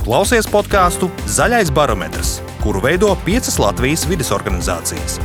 [0.00, 5.18] Tu klausies podkāstu Zaļais barometrs, kuru veido piecas Latvijas vidas organizācijas.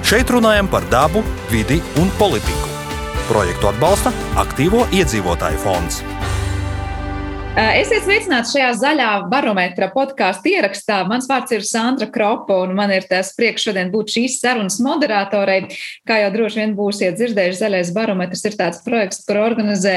[0.00, 1.20] Šeit runājam par dabu,
[1.52, 2.70] vidi un politiku.
[3.28, 6.00] Projektu atbalsta Aktīvo iedzīvotāju fonds.
[7.56, 10.98] Esiet sveicināti šajā zaļā barometra podkāstu ierakstā.
[11.08, 15.62] Mans vārds ir Sandra Kropa, un man ir tas prieks šodien būt šīs sarunas moderatorei.
[16.04, 19.94] Kā jau droši vien būsiet dzirdējuši, zaļais barometrs ir tāds projekts, kur organizē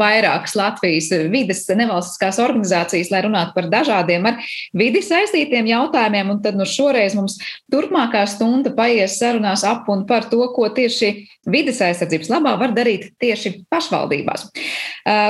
[0.00, 4.40] vairākas Latvijas vides nevalstiskās organizācijas, lai runātu par dažādiem ar
[4.72, 6.32] vidi saistītiem jautājumiem.
[6.32, 7.36] Un tad nu šoreiz mums
[7.72, 11.12] turpmākā stunda paies sarunās ap un par to, ko tieši
[11.44, 14.48] vides aizsardzības labā var darīt tieši pašvaldībās.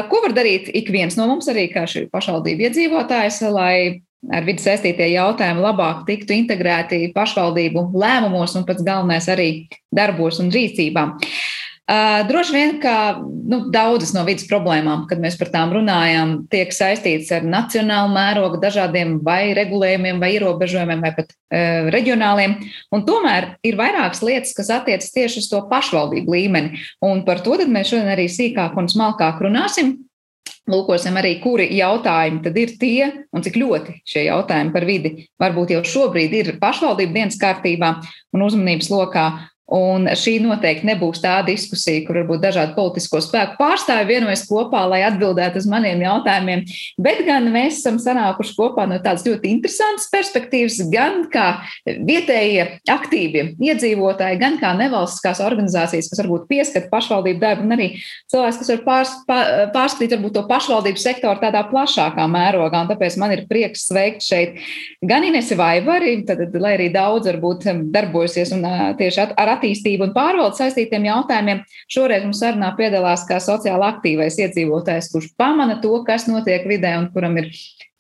[0.07, 1.51] Ko var darīt ik viens no mums?
[1.57, 8.57] Arī kā šī pašvaldība iedzīvotājs, lai ar vidi saistītie jautājumi labāk tiktu integrēti pašvaldību lēmumos
[8.59, 9.51] un pats galvenais arī
[9.95, 11.17] darbos un rīcībām.
[11.87, 16.73] Uh, droši vien, ka nu, daudzas no vidas problēmām, kad mēs par tām runājam, tiek
[16.75, 22.57] saistītas ar nacionālu mērogu, dažādiem vai regulējumiem, vai ierobežojumiem, vai pat uh, reģionāliem.
[22.91, 26.83] Un tomēr ir vairākas lietas, kas attiecas tieši uz to pašvaldību līmeni.
[27.07, 29.95] Un par to mēs šodien arī sīkāk un smalkāk runāsim.
[30.67, 35.77] Lūkosim arī, kuri jautājumi tad ir tie, un cik ļoti šie jautājumi par vidi varbūt
[35.77, 37.93] jau šobrīd ir pašvaldību dienas kārtībā
[38.35, 39.27] un uzmanības lokā,
[39.67, 45.01] Un šī noteikti nebūs tā diskusija, kur varbūt dažādu politisko spēku pārstāvji vienojas kopā, lai
[45.09, 46.63] atbildētu uz maniem jautājumiem,
[47.03, 51.49] bet gan mēs esam sanākuši kopā no tādas ļoti interesantas perspektīvas, gan kā
[51.83, 57.89] vietējie aktīvie iedzīvotāji, gan kā nevalstiskās organizācijas, kas varbūt pieskata pašvaldību darbu, un arī
[58.31, 59.17] cilvēks, kas var pārs,
[59.75, 62.85] pārskatīt varbūt to pašvaldību sektoru tādā plašākā mērogā.
[62.85, 64.63] Un tāpēc man ir prieks sveikt šeit
[65.03, 68.63] gan Inesi Vaivari, tad, lai arī daudz varbūt darbojasies un
[69.03, 71.65] tieši ar attīstību un pārvaldu saistītiem jautājumiem.
[71.93, 77.11] Šoreiz mums sarunā piedalās kā sociāli aktīvais iedzīvotājs, kurš pamana to, kas notiek vidē un
[77.15, 77.51] kuram ir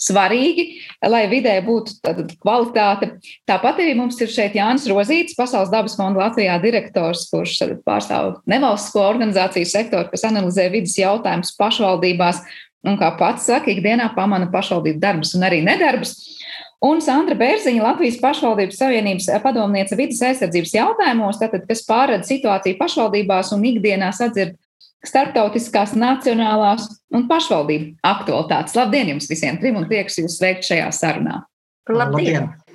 [0.00, 0.66] svarīgi,
[1.08, 1.96] lai vidē būtu
[2.42, 3.14] kvalitāte.
[3.48, 9.02] Tāpat arī mums ir šeit Jānis Rozīts, Pasaules dabas fonda Latvijā direktors, kurš pārstāv nevalstisko
[9.08, 12.42] organizāciju sektoru, kas analizē vidas jautājumus pašvaldībās
[12.86, 16.35] un, kā pats saka, ikdienā pamana pašvaldību darbus un arī nedarbus.
[16.84, 23.54] Un Sandra Bērziņa, Latvijas pašvaldības savienības padomniece vidas aizsardzības jautājumos, tātad, kas pārredz situāciju pašvaldībās
[23.56, 24.58] un ikdienā sadzird
[25.06, 28.76] starptautiskās, nacionālās un pašvaldību aktualitātes.
[28.76, 31.40] Labdien jums visiem trim un prieks jūs sveikt šajā sarunā.
[31.88, 32.44] Labdien!
[32.44, 32.65] Labdien.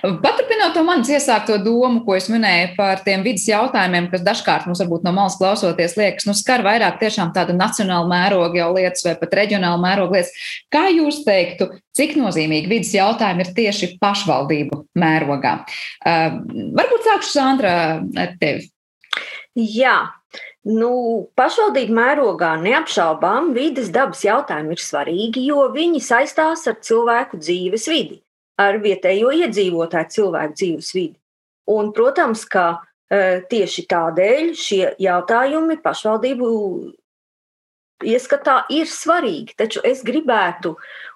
[0.00, 4.80] Paturpinot to manis iesākto domu, ko es minēju par tiem vidas jautājumiem, kas dažkārt mums
[4.80, 9.16] varbūt no malas klausoties liekas, nu skar vairāk tiešām tādu nacionālu mērogu jau lietas vai
[9.20, 10.46] pat reģionālu mērogu lietas.
[10.72, 11.68] Kā jūs teiktu,
[11.98, 15.58] cik nozīmīgi vidas jautājumi ir tieši pašvaldību mērogā?
[16.00, 16.40] Uh,
[16.78, 18.70] varbūt sākšu Sandra ar tevi.
[19.58, 19.98] Jā,
[20.60, 20.90] Nu,
[21.40, 28.20] pašvaldību mērogā neapšaubām vidas dabas jautājumi ir svarīgi, jo viņi saistās ar cilvēku dzīves vidi
[28.60, 31.16] ar vietējo iedzīvotāju cilvēku dzīves vidi.
[31.70, 36.48] Un, protams, ka e, tieši tādēļ šie jautājumi pašvaldību
[38.06, 39.54] ieskatā ir svarīgi.
[39.58, 40.74] Taču es gribētu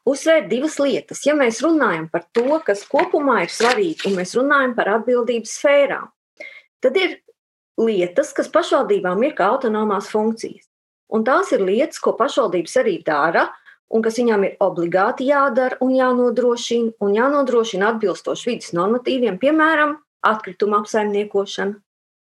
[0.08, 1.24] uzsvērt divas lietas.
[1.26, 6.10] Ja mēs runājam par to, kas kopumā ir svarīgi, un mēs runājam par atbildības sfērām,
[6.84, 7.18] tad ir
[7.80, 10.68] lietas, kas pašvaldībām ir kā autonomās funkcijas.
[11.14, 13.48] Un tās ir lietas, ko pašvaldības arī dara,
[13.94, 19.96] un kas viņām ir obligāti jādara un jānodrošina, un jānodrošina atbilstoši vidas normatīviem, piemēram,
[20.26, 21.78] atkrituma apsaimniekošana,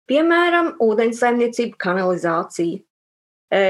[0.08, 2.80] piemēram, ūdens saimniecība, kanalizācija.
[3.52, 3.64] E,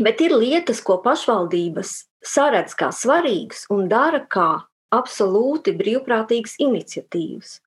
[0.00, 4.62] bet ir lietas, ko pašvaldības saredz kā svarīgas un dara kā
[4.92, 7.58] absolūti brīvprātīgas iniciatīvas.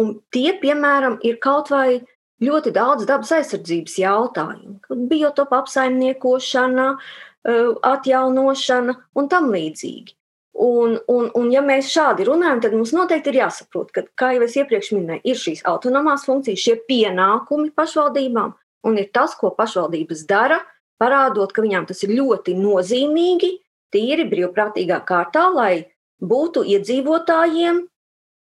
[0.00, 2.00] Un tie, piemēram, ir kaut vai
[2.40, 4.78] ļoti daudz dabas aizsardzības jautājumu,
[5.10, 10.16] biotopu apsaimniekošana, uh, atjaunošana un tam līdzīgi.
[10.60, 14.42] Un, un, un, ja mēs šādi runājam, tad mums noteikti ir jāsaprot, ka, kā jau
[14.44, 18.50] es iepriekš minēju, ir šīs autonomās funkcijas, šie pienākumi pašvaldībām,
[18.84, 20.58] un ir tas, ko pašvaldības dara,
[21.00, 23.54] parādot, ka viņām tas ir ļoti nozīmīgi,
[23.94, 25.86] tīri brīvprātīgā kārtā, lai
[26.20, 27.80] būtu iedzīvotājiem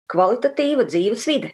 [0.08, 1.52] kvalitatīva dzīves vide.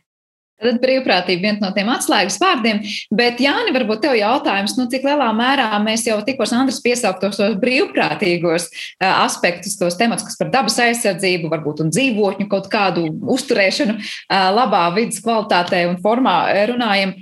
[0.63, 2.83] Tad brīvprātība viens no tiem atslēgas vārdiem.
[3.15, 7.57] Bet, Jāni, varbūt tev jautājums, nu, cik lielā mērā mēs jau tikko Andris piesauktos tos
[7.63, 8.69] brīvprātīgos
[9.03, 13.99] aspektus, tos temats, kas par dabas aizsardzību, varbūt un dzīvotņu kaut kādu uzturēšanu
[14.31, 16.37] labā vidas kvalitātē un formā
[16.71, 17.17] runājam.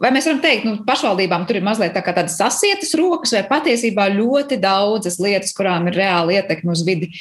[0.00, 3.44] Vai mēs varam teikt, ka nu, pašvaldībām tur ir mazliet tā tādas sasietas rokas, vai
[3.46, 7.12] patiesībā ļoti daudzas lietas, kurām ir reāla ietekme uz vidi,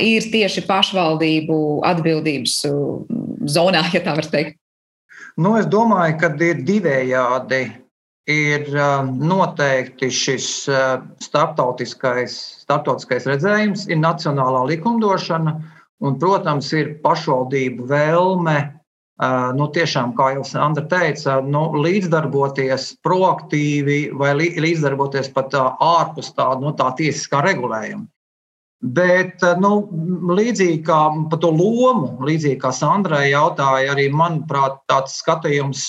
[0.00, 2.58] ir tieši pašvaldību atbildības
[3.54, 4.58] zonā, ja tā var teikt?
[5.36, 7.64] Nu, es domāju, ka ir divējādi.
[8.24, 8.70] ir
[9.20, 10.46] noteikti šis
[11.20, 15.52] starptautiskais, starptautiskais redzējums, ir nacionālā likumdošana,
[16.00, 18.56] un, protams, ir pašvaldību vēlme
[19.58, 26.72] nu, tiešām, kā jau Sandra teica, nu, līdzdarboties proaktīvi vai līdzdarboties pat ārpus tā, nu,
[26.72, 28.08] tā tiesiskā regulējuma.
[28.84, 29.70] Bet nu,
[30.36, 30.98] līdzīgi kā
[31.30, 35.86] par to lomu, līdzīgi kā Sandrai jautāja, arī manuprāt, tāds skatījums.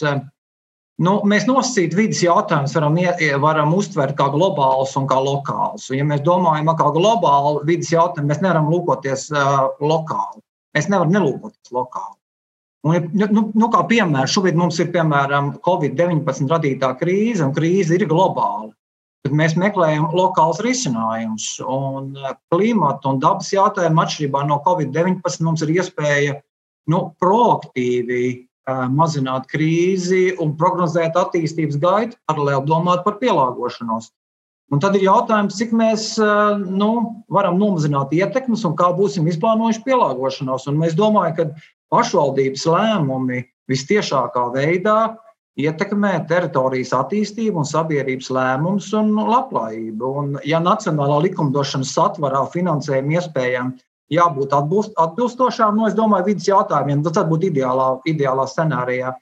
[1.04, 2.96] Nu, mēs nosacīt vidas jautājumus varam,
[3.44, 5.90] varam uztvert kā globālus un kā lokālus.
[5.92, 10.40] Ja mēs domājam kā globālu vidas jautājumu, mēs nevaram lūkoties uh, lokāli.
[10.76, 12.16] Mēs nevaram nelūkoties lokāli.
[12.86, 18.06] Un, nu, nu, kā piemēram, šobrīd mums ir piemēram Covid-19 radītā krīze, un krīze ir
[18.08, 18.70] globāla.
[19.26, 21.48] Tad mēs meklējam lokālus risinājumus.
[21.58, 26.36] Eh, klimata un dabas jautājumu atšķirībā no Covid-19 mums ir iespēja
[26.94, 34.12] nu, proaktīvi uh, mazināt krīzi un prognozēt attīstības gaitu, paralēli domāt par pielāgošanos.
[34.70, 36.92] Un tad ir jautājums, cik mēs uh, nu,
[37.34, 40.70] varam nomazināt ietekmes un kā būsim izplānojuši pielāgošanos.
[40.70, 43.42] Un mēs domājam, ka pašvaldības lēmumi
[43.74, 45.00] vistiešākā veidā
[45.60, 50.14] ietekmē teritorijas attīstību un sabiedrības lēmumus un labklājību.
[50.22, 53.76] Un, ja nacionālā likumdošanas satvarā finansējuma iespējām
[54.14, 59.16] jābūt atbilst, atbilstošām, nu, es domāju, vidas jautājumiem, tas būtu ideālā, ideālā scenārijā.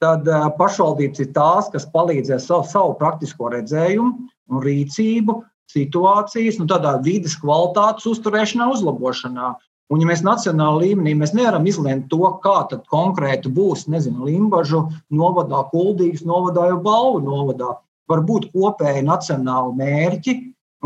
[0.00, 5.40] Tad uh, pašvaldības ir tās, kas palīdzēs savu, savu praktisko redzējumu un rīcību,
[5.70, 9.52] situācijas, nu, tādā vidas kvalitātes uzturēšanā, uzlabošanā.
[9.90, 14.84] Un, ja mēs nacionālā līmenī mēs nevaram izlemt to, kā tad konkrēti būs, nezinu, Limbaģu
[15.18, 17.72] novadā, Kuldīgas novadā, jau Balvu novadā,
[18.10, 20.36] var būt kopēji nacionāli mērķi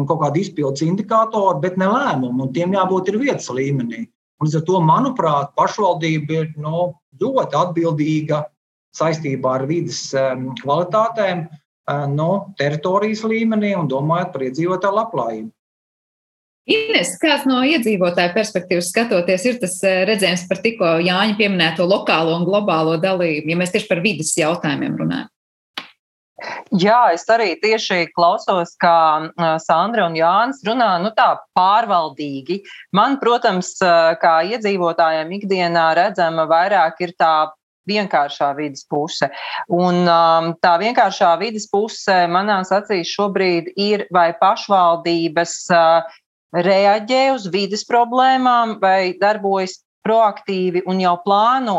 [0.00, 4.06] un kaut kādi izpildus indikātori, bet ne lēmumi, un tiem jābūt ir vietas līmenī.
[4.40, 6.88] Un, līdz ar to, manuprāt, pašvaldība ir nu,
[7.20, 8.40] ļoti atbildīga
[8.96, 10.00] saistībā ar vidas
[10.62, 11.44] kvalitātēm
[12.16, 15.50] no teritorijas līmenī un domājot par iedzīvotāju labklājību.
[16.64, 22.38] Ines, kāds no iedzīvotāja perspektīvas skatoties, ir tas eh, redzējums par tikko Jāņa pieminēto lokālo
[22.38, 25.28] un globālo dalību, ja mēs tieši par vidas jautājumiem runājam?
[26.74, 28.96] Jā, es arī tieši klausos, kā
[29.28, 32.62] eh, Sandra un Jānis runā, nu tā pārvaldīgi.
[32.96, 37.34] Man, protams, eh, kā iedzīvotājiem ikdienā redzama vairāk ir tā
[37.84, 39.28] vienkāršā vidas puse.
[39.68, 46.20] Un um, tā vienkāršā vidas puse manās acīs šobrīd ir vai pašvaldības uh,
[46.54, 51.78] reaģē uz vidas problēmām vai darbojas proaktīvi un jau plāno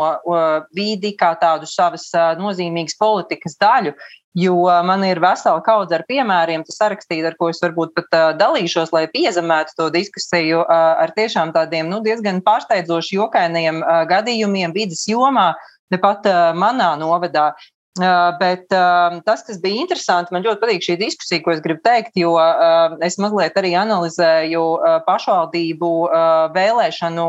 [0.74, 2.08] vidi kā tādu savas
[2.40, 3.94] nozīmīgas politikas daļu.
[4.36, 8.92] Jo man ir vesela kaudze ar piemēriem, tas sarakstīt, ar ko es varbūt pat dalīšos,
[8.92, 13.80] lai piezemētu to diskusiju ar tiešām tādiem nu, diezgan pārsteidzoši jokainiem
[14.10, 15.54] gadījumiem vidas jomā,
[15.94, 16.28] tepat
[16.58, 17.54] manā novadā.
[17.96, 22.34] Bet tas, kas bija interesanti, man ļoti patīk šī diskusija, ko es gribu teikt, jo
[23.04, 24.64] es mazliet arī analizēju
[25.06, 25.92] pašvaldību
[26.56, 27.28] vēlēšanu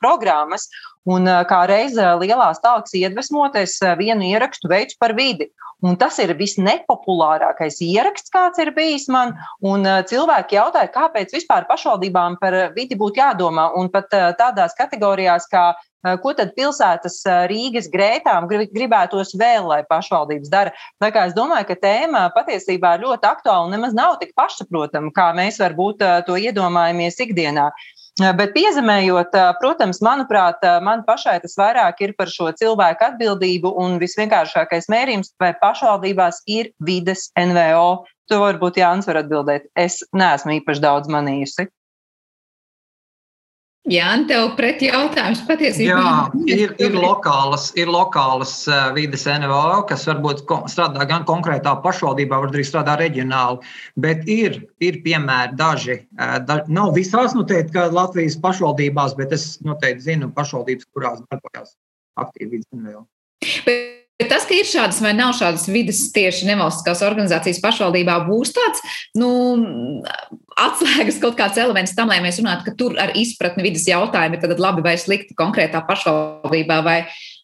[0.00, 0.68] programmas.
[1.06, 5.50] Un kā reize lielās talks iedvesmoties, vienu ierakstu veids par vidi.
[5.84, 9.34] Un tas ir visnepopulārākais ieraksts, kāds ir bijis man.
[9.60, 13.68] Un cilvēki jautāja, kāpēc vispār pašvaldībām par vidi būtu jādomā.
[13.76, 14.08] Un pat
[14.40, 15.74] tādās kategorijās kā
[16.22, 17.18] Ko tad pilsētas
[17.50, 20.74] Rīgas grētām gribētos vēl, lai pašvaldības dara?
[21.02, 25.10] Tā kā es domāju, ka tēma patiesībā ir ļoti aktuāla un nemaz nav tik pašsaprotama,
[25.16, 27.70] kā mēs varbūt to iedomājamies ikdienā.
[28.16, 34.88] Bet piezemējot, protams, manuprāt, man pašai tas vairāk ir par šo cilvēku atbildību, un visvienkāršākais
[34.88, 38.06] mērījums vai pašvaldībās ir vides NVO.
[38.32, 39.68] To varbūt Jānis var atbildēt.
[39.76, 41.68] Es neesmu īpaši daudz manījusi.
[43.86, 45.94] Jā, tev pret jautājums patiesībā.
[45.94, 46.14] Jā,
[46.50, 48.54] ir, ir lokālas, ir lokālas
[48.96, 53.62] vides NVO, kas varbūt strādā gan konkrētā pašvaldībā, varbūt arī strādā reģionāli.
[54.02, 56.00] Bet ir, ir piemēri daži.
[56.48, 61.76] Da, nav visās noteikti, ka Latvijas pašvaldībās, bet es noteikti zinu pašvaldības, kurās darbojas
[62.18, 63.06] aktīvi vides NVO.
[63.68, 68.54] Bet Bet tas, ka ir šādas vai nav šādas vidas tieši nevalstiskās organizācijas pašvaldībā, būs
[68.56, 68.80] tāds
[69.18, 69.28] nu,
[70.56, 74.62] atslēgas kaut kāds elements tam, lai mēs runātu, ka tur ar izpratni vidas jautājumi ir
[74.62, 76.78] labi vai slikti konkrētā pašvaldībā.
[76.86, 76.96] Vai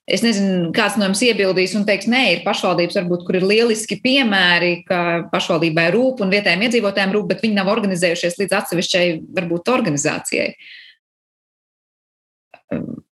[0.08, 4.00] es nezinu, kāds no jums iebildīs un teiks, nē, ir pašvaldības, varbūt, kur ir lieliski
[4.00, 5.02] piemēri, ka
[5.34, 9.04] pašvaldībai rūp un vietējiem iedzīvotājiem rūp, bet viņi nav organizējušies līdz atsevišķai,
[9.36, 10.54] varbūt, organizācijai.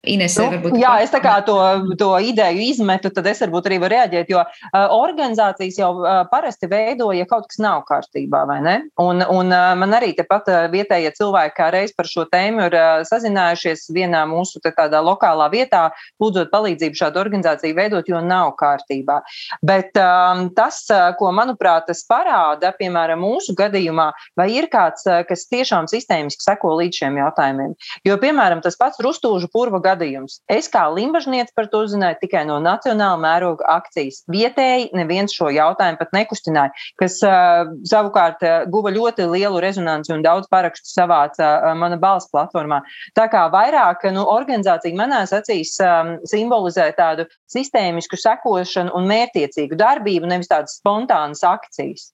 [0.09, 1.59] Inesē, nu, varbūt, jā, es tā kā to,
[2.01, 6.71] to ideju izmetu, tad es varbūt arī varu reaģēt, jo uh, organizācijas jau uh, parasti
[6.71, 8.77] veido, ja kaut kas nav kārtībā, vai ne?
[9.03, 12.77] Un, un uh, man arī tepat uh, vietējie cilvēki kā reiz par šo tēmu ir
[12.79, 15.83] uh, sazinājušies vienā mūsu tādā lokālā vietā,
[16.23, 19.19] lūdzot palīdzību šādu organizāciju veidot, jo nav kārtībā.
[19.61, 24.09] Bet um, tas, uh, ko manuprāt, tas parāda, piemēram, mūsu gadījumā,
[24.41, 27.77] vai ir kāds, uh, kas tiešām sistēmiski seko līdz šiem jautājumiem.
[28.09, 30.41] Jo, piemēram, tas pats rustūžu purva gadījums.
[30.51, 34.23] Es kā limbažniece par to uzzināju tikai no nacionāla mēroga akcijas.
[34.31, 40.25] Vietēji neviens šo jautājumu pat nekustināja, kas uh, savukārt uh, guva ļoti lielu rezonanci un
[40.27, 42.81] daudz parakstu savāca uh, mana balss platformā.
[43.19, 50.31] Tā kā vairāk nu, organizācija manās acīs um, simbolizē tādu sistēmisku sekošanu un mērķiecīgu darbību,
[50.31, 52.11] nevis tādas spontānas akcijas.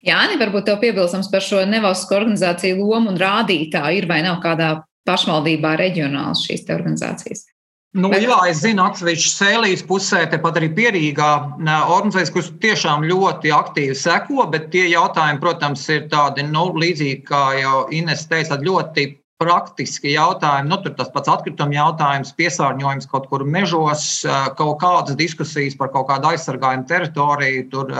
[0.00, 4.78] Jā, varbūt tev piebilstams par šo nevalstisko organizāciju lomu un rādītāju ir vai nav kādā
[5.08, 7.46] pašvaldībā reģionāls šīs organizācijas.
[7.90, 8.22] Nu, Bet...
[8.22, 14.44] Jā, es zinu, atsevišķi sēlīs pusē, tepat arī pierīgā organizācijas, kuras tiešām ļoti aktīvi seko,
[14.52, 19.08] bet tie jautājumi, protams, ir tādi nu, līdzīgi, kā jau Ines teica, ļoti
[19.40, 20.70] praktiski jautājumi.
[20.70, 24.04] Nu, tur tas pats atkrituma jautājums, piesārņojums kaut kur mežos,
[24.60, 27.90] kaut kādas diskusijas par kaut kādu aizsargājumu teritoriju, tur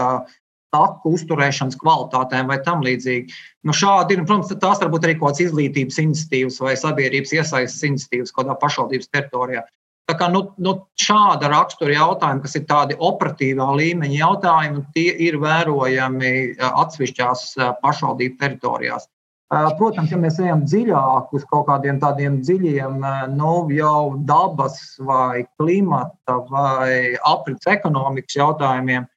[0.74, 3.34] taku uzturēšanas kvalitātēm vai tam līdzīgi.
[3.66, 7.86] Nu, šādi ir, protams, tās var būt arī kaut kādas izglītības iniciatīvas vai sabiedrības iesaistas
[7.90, 9.64] iniciatīvas kaut kādā pašvaldības teritorijā.
[10.10, 15.38] Tā kā, nu, nu, šāda rakstura jautājumi, kas ir tādi operatīvā līmeņa jautājumi, tie ir
[15.42, 16.32] vērojami
[16.66, 17.44] atsevišķās
[17.84, 19.06] pašvaldību teritorijās.
[19.50, 23.00] Protams, ja mēs ejam dziļāk uz kaut kādiem tādiem dziļiem,
[23.34, 29.08] nu, jau dabas vai klimata vai aprits ekonomikas jautājumiem,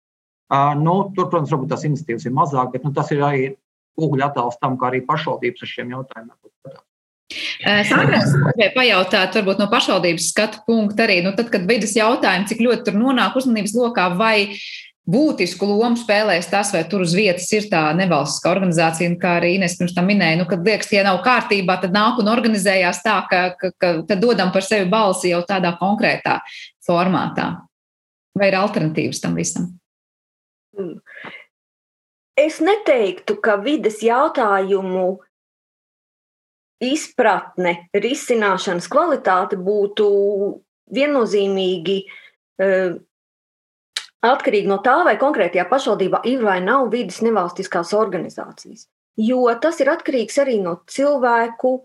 [0.79, 3.45] Nu, tur, protams, varbūt tās iniciatīvas ir mazāk, bet nu, tas ir arī
[3.97, 6.83] ugļu attēls tam, kā arī pašvaldības ar šiem jautājumiem skatās.
[7.89, 12.61] Sākās gribēju pajautāt, varbūt no pašvaldības skatu punkta arī, nu, tad, kad vidas jautājumi, cik
[12.61, 14.35] ļoti tur nonāk uzmanības lokā, vai
[15.09, 19.55] būtisku lomu spēlēs tas, vai tur uz vietas ir tā nevalstiskā organizācija, un kā arī
[19.57, 23.17] Ines pirms tam minēja, nu, kad liekas, ja nav kārtībā, tad nāk un organizējās tā,
[23.29, 26.39] ka, ka, ka tad dodam par sevi balsi jau tādā konkrētā
[26.87, 27.55] formātā.
[28.37, 29.73] Vai ir alternatīvas tam visam?
[30.77, 30.97] Mm.
[32.39, 35.19] Es neteiktu, ka vides jautājumu
[36.83, 40.07] izpratne, risināšanas kvalitāte būtu
[40.93, 42.97] viennozīmīgi uh,
[44.23, 48.87] atkarīga no tā, vai konkrētajā pašvaldībā ir vai nav vidas nevalstiskās organizācijas.
[49.19, 51.75] Jo tas ir atkarīgs arī no cilvēku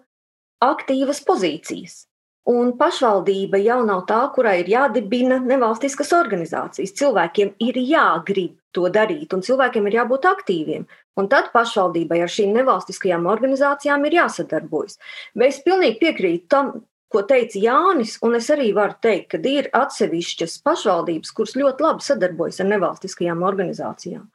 [0.65, 2.07] aktīvas pozīcijas.
[2.49, 6.95] Un pašvaldība jau nav tā, kurai ir jādibina nevalstiskas organizācijas.
[6.97, 10.87] Cilvēkiem ir jāgrib to darīt, un cilvēkiem ir jābūt aktīviem.
[11.19, 14.99] Un tad pašvaldībai ar šīm nevalstiskajām organizācijām ir jāsadarbojas.
[15.35, 16.73] Bet es pilnīgi piekrītu tam,
[17.09, 22.07] ko teica Jānis, un es arī varu teikt, ka ir atsevišķas pašvaldības, kuras ļoti labi
[22.07, 24.29] sadarbojas ar nevalstiskajām organizācijām.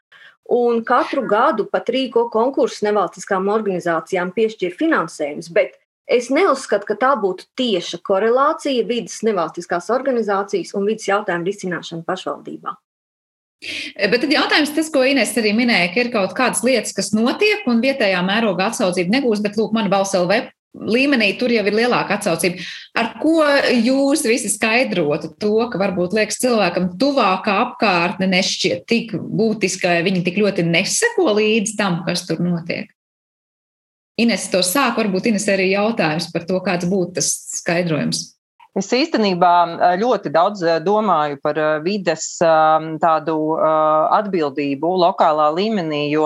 [0.54, 7.13] Un katru gadu pat rīko konkursus nevalstiskām organizācijām, piešķir finansējumus, bet Es neuzskatu, ka tā
[7.16, 12.75] būtu tieša korelācija vidas nevalstiskās organizācijas un vidas jautājumu risināšana pašvaldībā.
[13.96, 17.63] Bet tad jautājums, tas, ko Inês arī minēja, ka ir kaut kādas lietas, kas notiek
[17.70, 22.17] un vietējā mērogā atsaucību negūst, bet lūk, man balss LV līmenī tur jau ir lielāka
[22.17, 22.63] atsaucība.
[22.98, 23.43] Ar ko
[23.77, 30.41] jūs visi skaidrotu to, ka varbūt liekas cilvēkam tuvākā apkārtne nešķiet tik būtiska, viņi tik
[30.41, 32.89] ļoti neseko līdz tam, kas tur notiek?
[34.22, 38.34] Ines to sāk, varbūt Ines arī jautājums par to, kāds būtu tas skaidrojums.
[38.80, 39.53] Es īstenībā
[40.01, 46.25] ļoti daudz domāju par vides tādu atbildību lokālā līmenī, jo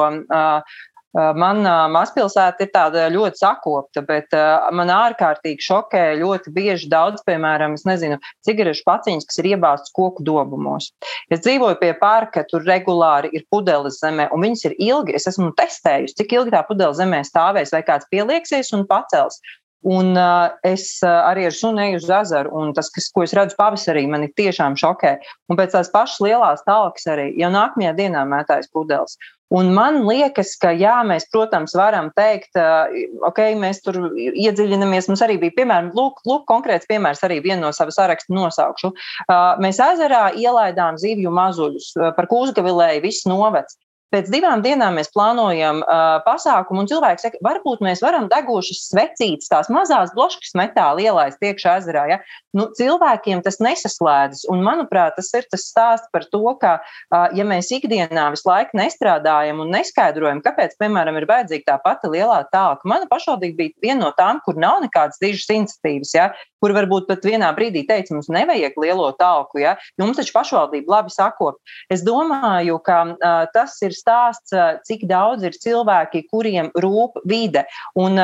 [1.17, 4.35] Mana mazpilsēta ir tāda ļoti sakopta, bet
[4.75, 10.91] man ārkārtīgi šokē ļoti bieži daudz, piemēram, nezinu, cigarešu paciņas, kas ir iebāztas koku dobumos.
[11.33, 15.15] Es dzīvoju pie pārka, tur regulāri ir pudeles zemē, un viņas ir ilgi.
[15.17, 19.41] Es esmu testējusi, cik ilgi tā pudele zemē stāvēs, vai kāds pielieksies un pacels.
[19.85, 23.33] Un uh, es uh, arī ar sunu eju uz ezeru, un tas, kas, ko es
[23.37, 25.13] redzu pavasarī, mani tiešām šokē.
[25.51, 29.15] Un pēc tās pašas lielās talkas arī jau nākamajā dienā mētājas pudeles.
[29.53, 32.89] Un man liekas, ka jā, mēs, protams, varam teikt, uh,
[33.29, 35.07] ok, mēs tur iedziļinamies.
[35.07, 38.91] Mums arī bija, piemēram, lūk, lūk konkrēts piemērs, arī viena no savas saraksta nosaukšu.
[38.91, 43.77] Uh, mēs ezerā ielaidām zivju mazuļus, par kūzgavilēju viss novecs.
[44.07, 49.49] Pēc divām dienām mēs plānojam uh, pasākumu, un cilvēks saka, varbūt mēs varam degošas svecītas,
[49.51, 52.05] tās mazās bloškas metāla ielaist iekšā ezerā.
[52.13, 52.17] Ja?
[52.55, 57.43] Nu, cilvēkiem tas nesaslēdzas, un manuprāt, tas ir tas stāsts par to, ka, uh, ja
[57.47, 62.87] mēs ikdienā visu laiku nestrādājam un neskaidrojam, kāpēc, piemēram, ir vajadzīga tā pati lielā tālka.
[62.87, 66.29] Mana pašvaldība bija viena no tām, kur nav nekādas dižas iniciatīvas, ja?
[66.63, 69.75] kur varbūt pat vienā brīdī teica, mums nevajag lielo tālku, ja?
[69.99, 71.59] jo mums taču pašvaldība labi sakop.
[71.93, 74.53] Es domāju, ka uh, tas ir stāsts,
[74.87, 77.65] cik daudz ir cilvēki, kuriem rūp vide.
[77.97, 78.21] Un,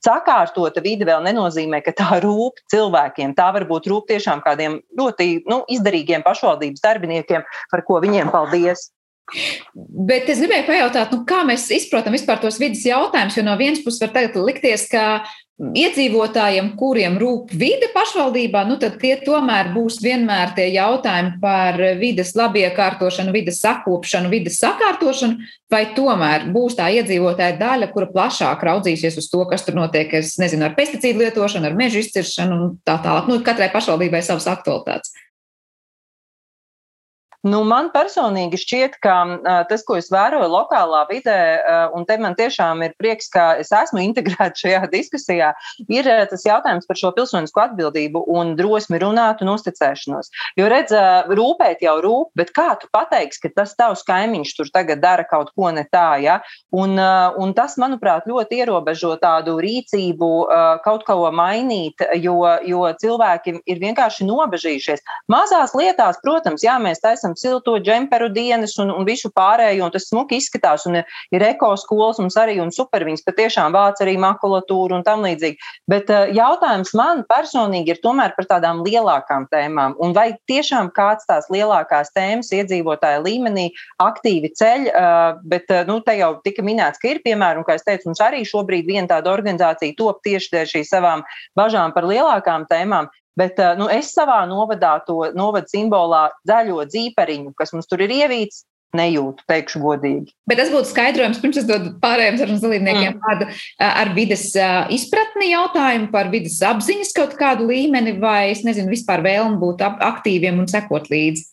[0.00, 3.34] Sakārtota vide vēl nenozīmē, ka tā rūp cilvēkiem.
[3.36, 8.88] Tā varbūt rūp tiešām kādiem ļoti nu, izdarīgiem pašvaldības darbiniekiem, par ko viņiem paldies.
[10.10, 13.84] Bet es gribēju pajautāt, nu, kā mēs izprotam vispār tos vidas jautājumus, jo no vienas
[13.84, 15.04] puses var likties, ka
[15.60, 22.32] iedzīvotājiem, kuriem rūp vide pašvaldībā, nu tad tie tomēr būs vienmēr tie jautājumi par vides
[22.38, 29.28] labiekārtošanu, vides sakopšanu, vides sakārtošanu, vai tomēr būs tā iedzīvotāja daļa, kura plašāk raudzīsies uz
[29.32, 33.28] to, kas tur notiek, es nezinu, ar pesticīdu lietošanu, ar mežu izciršanu un tā tālāk.
[33.28, 35.12] Nu, katrai pašvaldībai savas aktualitātes.
[37.40, 39.14] Nu, man personīgi šķiet, ka
[39.70, 41.36] tas, ko es vēroju lokālā vidē,
[41.96, 45.54] un te man tiešām ir prieks, ka es esmu integrēta šajā diskusijā,
[45.88, 50.28] ir tas jautājums par šo pilsonisko atbildību un drosmi runāt un uzticēšanos.
[50.60, 50.92] Jo, redz,
[51.32, 55.54] rūpēt jau rūp, bet kā tu pateiksi, ka tas tavs kaimiņš tur tagad dara kaut
[55.56, 56.40] ko ne tā, ja?
[56.76, 60.30] Un, un tas, manuprāt, ļoti ierobežo tādu rīcību
[60.84, 62.36] kaut ko mainīt, jo,
[62.68, 65.04] jo cilvēki ir vienkārši nobežījušies.
[65.32, 69.92] Mazās lietās, protams, jā, mēs taisam esam silto džemperu dienas un, un visu pārējo, un
[69.92, 74.96] tas smuki izskatās, un ir ekoskolas mums arī, un super viņas patiešām vāc arī makulatūru
[74.96, 75.58] un tam līdzīgi.
[75.88, 81.26] Bet uh, jautājums man personīgi ir tomēr par tādām lielākām tēmām, un vai tiešām kāds
[81.26, 83.70] tās lielākās tēmas iedzīvotāja līmenī
[84.02, 87.86] aktīvi ceļ, uh, bet, uh, nu, te jau tika minēts, ka ir, piemēram, kā es
[87.86, 91.24] teicu, mums arī šobrīd viena tāda organizācija top tieši dēļ šīs savām
[91.58, 97.54] bažām par lielākām tēmām, Bet eh, nu, es savā novadā to novadu simbolā zaļo dzīperiņu,
[97.58, 98.64] kas mums tur ir ievīts,
[98.96, 100.32] nejūtu, teikšu godīgi.
[100.50, 103.20] Bet tas būtu skaidrojums, pirms es dodu pārējiem sarunas dalībniekiem mm.
[103.22, 103.46] kādu
[103.86, 104.48] ar vides
[104.96, 110.58] izpratni jautājumu par vides apziņas kaut kādu līmeni, vai es nezinu, vispār vēlmi būt aktīviem
[110.64, 111.46] un sekot līdzi.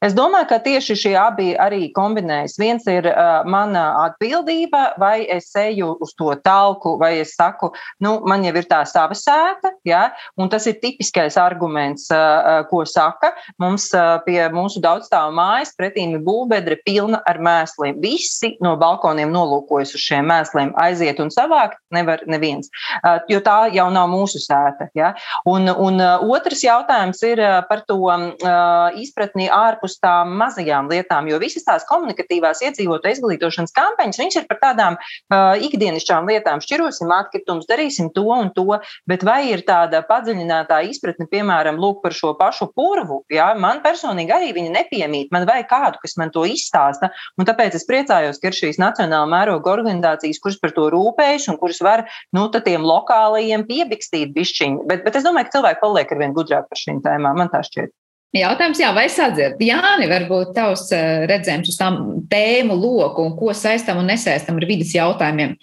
[0.00, 2.56] Es domāju, ka tieši šie abi arī kombinējas.
[2.60, 7.70] Viens ir uh, mana atbildība, vai es eju uz to talku, vai es saku,
[8.02, 10.08] nu, man jau ir tā sava sēta, ja?
[10.40, 13.32] un tas ir tipiskais arguments, uh, ko saka.
[13.62, 18.00] Mums uh, pie mūsu daudzstāvu mājas pretīm ir būvbedre pilna ar mēsliem.
[18.02, 22.72] Visi no balkoniem nolūkojas uz šiem mēsliem, aiziet un savākt nevar neviens,
[23.04, 24.88] uh, jo tā jau nav mūsu sēta.
[24.96, 25.12] Ja?
[25.48, 31.28] Un, un uh, otrs jautājums ir uh, par to uh, izpratni ārpus tām mazajām lietām,
[31.30, 36.62] jo visas tās komunikatīvās iedzīvotāju izglītošanas kampaņas, viņas ir par tādām uh, ikdienišķām lietām.
[36.64, 38.78] Šķirosim atkritumus, darīsim to un to,
[39.10, 43.50] bet vai ir tāda padziļinātā izpratne, piemēram, lūk par šo pašu purvu, ja?
[43.60, 47.86] man personīgi arī viņa nepiemīt, man vajag kādu, kas man to izstāsta, un tāpēc es
[47.88, 52.48] priecājos, ka ir šīs nacionāla mēroga organizācijas, kuras par to rūpējas un kuras var, nu,
[52.60, 56.82] tiem lokālajiem piebikstīt bišķiņu, bet, bet es domāju, ka cilvēki paliek ar vien gudrāk par
[56.84, 57.94] šīm tēmām, man tā šķiet.
[58.30, 59.58] Jautājums, jā, vai sadzird?
[59.58, 61.96] Jāni, varbūt tavs eh, redzējums uz tām
[62.30, 65.56] tēmu loku un ko saistam un nesaistam ar vidas jautājumiem.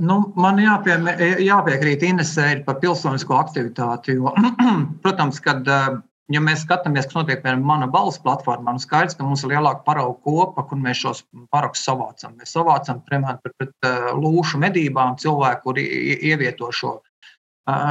[0.00, 0.96] Nu, man jāpie,
[1.44, 4.16] jāpiekrīt Inesē par pilsonisko aktivitāti.
[4.16, 4.32] Jo,
[5.04, 5.98] protams, kad eh,
[6.32, 9.84] ja mēs skatāmies, kas notiek piemēram mana balss platformā, nu skaidrs, ka mums ir lielāka
[9.84, 11.20] paraugu kopa, kur mēs šos
[11.52, 12.32] parakstus savācam.
[12.40, 15.84] Mēs savācam, piemēram, pret, pret eh, lūšu medībām cilvēku, kuri
[16.32, 16.96] ievieto šo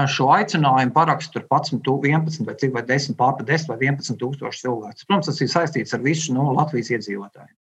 [0.08, 5.08] šo aicinājumu parakstu 11, 11 vai cik vai 10, pārpa 10 vai 11 tūkstoši cilvēku.
[5.08, 7.56] Protams, tas ir saistīts ar visu no Latvijas iedzīvotājiem.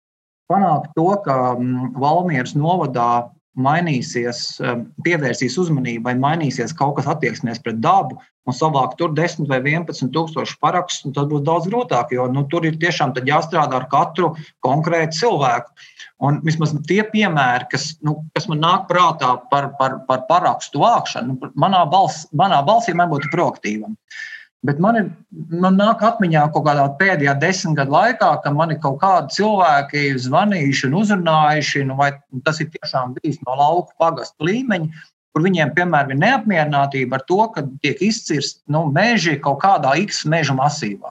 [0.53, 1.37] Panākt to, ka
[1.96, 4.45] Valmieras novadā mainīsies,
[5.05, 8.17] pievērsīs uzmanību vai mainīsies kaut kas attieksmēs pret dabu
[8.49, 12.67] un savākt tur 10 vai 11 tūkstoši parakstu, tad būs daudz grūtāk, jo nu, tur
[12.67, 14.33] ir tiešām jāstrādā ar katru
[14.65, 15.71] konkrētu cilvēku.
[16.23, 21.35] Un vismaz tie piemēri, kas, nu, kas man nāk prātā par, par, par parakstu vākšanu,
[21.35, 23.97] nu, manā, bals, manā balsī man būtu proaktīvam.
[24.62, 25.07] Bet man, ir,
[25.59, 30.03] man nāk atmiņā kaut kādā pēdējā desmit gadu laikā, ka man ir kaut kādi cilvēki
[30.22, 32.12] zvanījuši un uzrunājuši, nu, vai
[32.46, 37.40] tas ir tiešām bijis no lauku pagastu līmeņa, kur viņiem, piemēram, ir neapmierinātība ar to,
[37.57, 41.11] ka tiek izcirst nu, meži kaut kādā X meža masīvā.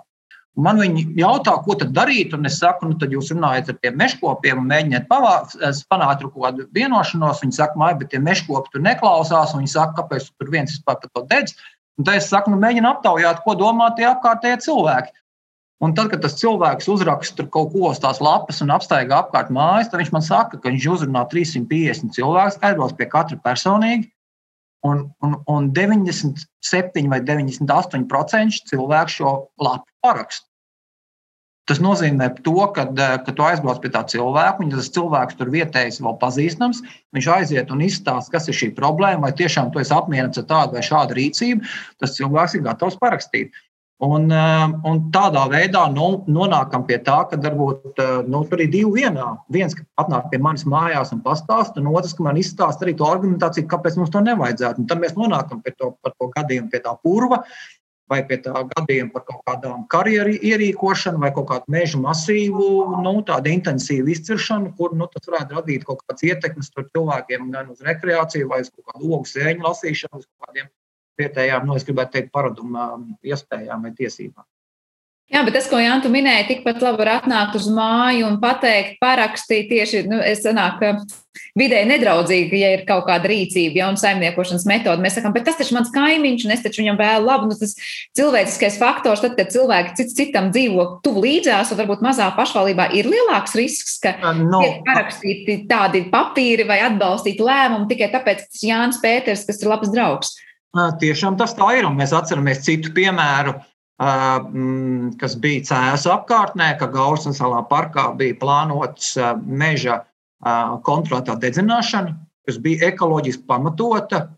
[0.62, 3.96] Man viņi jautā, ko tad darīt, un es saku, nu, tad jūs runājat ar tiem
[4.00, 7.40] meškopiem un mēģiniet panākt kaut kādu vienošanos.
[7.44, 11.00] Viņi saka, mai, bet tie meškopi tur neklausās, un viņi saka, kāpēc tur viens vispār
[11.00, 11.56] par to dedz.
[12.00, 15.14] Un tad es saku, nu, mēģini aptaujāt, ko domā tie apkārtējie cilvēki.
[15.82, 19.90] Un tad, kad tas cilvēks uzraksta kaut ko uz tās lapas un apstaigā apkārt mājas,
[19.90, 24.12] tad viņš man saka, ka viņš uzrunā 350 cilvēkus, aizbrauc pie katra personīgi.
[24.86, 30.51] Un, un, un 97 vai 98% cilvēku šo lapu parakstu.
[31.70, 35.52] Tas nozīmē, to, ka, ka tu aizbrauc pie tā cilvēka, un ja tas cilvēks tur
[35.54, 36.82] vietējais vēl pazīstams,
[37.14, 40.80] viņš aiziet un izstāsta, kas ir šī problēma, vai tiešām tu esi apmierināts ar tādu
[40.80, 43.54] vai šādu rīcību, tas cilvēks ir gatavs parakstīt.
[44.02, 44.32] Un,
[44.90, 48.00] un tādā veidā nu, nonākam pie tā, ka varbūt
[48.34, 49.28] nu, tur ir divi vienā.
[49.54, 53.68] Viens, atnāk pie manis mājās un pastāsta, un otrs, ka man izstāsta arī to argumentāciju,
[53.70, 54.82] kāpēc mums to nevajadzētu.
[54.82, 57.44] Un tad mēs nonākam pie to, to gadījumu, pie tā purva,
[58.12, 62.68] vai pie tā gadījuma par kaut kādām karjeru ierīkošanu, vai kaut kādu meža masīvu,
[63.06, 67.84] nu, tādu intensīvu izciršanu, kur nu, tas varētu radīt kaut kādas ietekmes cilvēkiem gan uz
[67.88, 70.72] rekreāciju, vai uz kaut kādu ogu sēņu lasīšanu, uz kaut kādiem
[71.22, 72.92] vietējām, nu, es gribētu teikt, paraduma
[73.24, 74.46] iespējām vai tiesībām.
[75.32, 79.70] Jā, bet tas, ko Jānis minēja, tikpat labi var atnākt uz māju un pateikt, parakstīt
[79.72, 80.92] tieši, nu, es sanāku,
[81.58, 85.04] vidē nedraudzīgi, ja ir kaut kāda rīcība, ja un saimniekošanas metode.
[85.04, 87.48] Mēs sakām, bet tas taču mans kaimiņš, un es taču viņam vēlu labu.
[87.48, 87.78] Nu, tas
[88.18, 93.08] cilvēciskais faktors, tad, kad cilvēki cits citam dzīvo tuvu līdzās, un varbūt mazā pašvaldībā ir
[93.12, 94.62] lielāks risks, ka no.
[94.64, 99.72] tiek parakstīti tādi papīri vai atbalstīti lēmumi tikai tāpēc, ka tas Jānis Pēters, kas ir
[99.72, 100.36] labs draugs.
[100.72, 101.88] Tiešām tas tā ir.
[101.88, 103.58] Un mēs atceramies citu piemēru,
[104.00, 110.02] kas bija cēlus apkārtnē, ka Gausmas salā parkā bija plānots meža
[110.88, 112.16] kontrolētā dedzināšana,
[112.48, 114.30] kas bija ekoloģiski pamatota,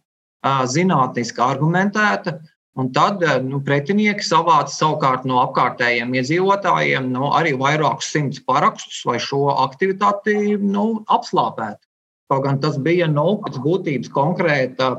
[0.44, 2.40] zinātniski argumentēta.
[2.74, 9.20] Un tad nu, pretinieki savāca savukārt no apkārtējiem iedzīvotājiem nu, arī vairākus simtus parakstus, lai
[9.22, 11.86] šo aktivitāti nu, apslāpētu.
[12.34, 14.90] Kaut gan tas bija nu, pēc būtības konkrēta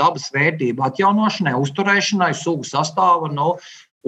[0.00, 3.48] dabas vērtību atjaunošanai, uzturēšanai, sugu sastāva no nu,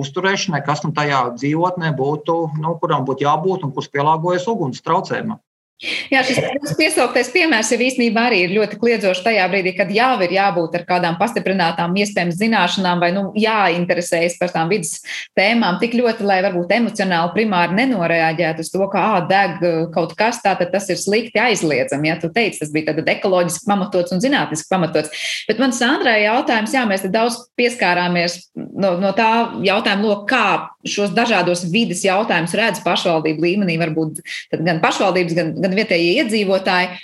[0.00, 5.40] uzturēšanai, kas nu tajā dzīvotnē būtu, nu, kurām būtu jābūt un kuras pielāgojas uguns traucējumam.
[5.82, 10.34] Jā, šis piesauktais piemērs jau īstenībā arī ir ļoti kliedzošs tajā brīdī, kad jau ir
[10.36, 15.00] jābūt ar kādām pastiprinātām, iespējams, zināšanām vai nu, jāinteresējas par tām vidas
[15.38, 20.38] tēmām tik ļoti, lai varbūt emocionāli primāri nenoreaģētu uz to, ka ā, deg kaut kas
[20.44, 22.12] tāds, tas ir slikti aizliedzami.
[22.12, 25.24] Ja tu teici, tas bija tad ekoloģiski pamatots un zinātniski pamatots.
[25.50, 29.32] Bet man Sandrai jautājums, jā, mēs daudz pieskārāmies no, no tā
[29.66, 30.46] jautājuma, no kā
[30.86, 34.22] šos dažādos vidas jautājumus redz pašvaldību līmenī, varbūt
[34.62, 37.00] gan pašvaldības, gan, gan vietējie iedzīvotāji.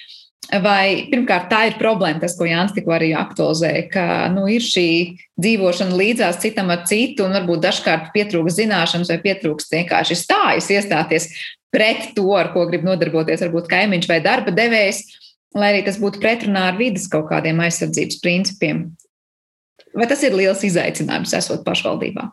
[0.64, 4.86] Vai pirmkārt tā ir problēma, tas, ko Jānis tikko arī aktualizēja, ka nu, ir šī
[5.36, 11.28] dzīvošana līdzās citam ar citu, un varbūt dažkārt pietrūkst zināšanas vai pietrūkst vienkārši stājas iestāties
[11.74, 15.02] pret to, ar ko grib nodarboties varbūt kaimiņš vai darba devējs,
[15.58, 18.86] lai arī tas būtu pretrunā ar vidas kaut kādiem aizsardzības principiem.
[19.96, 22.28] Vai tas ir liels izaicinājums esot pašvaldībā?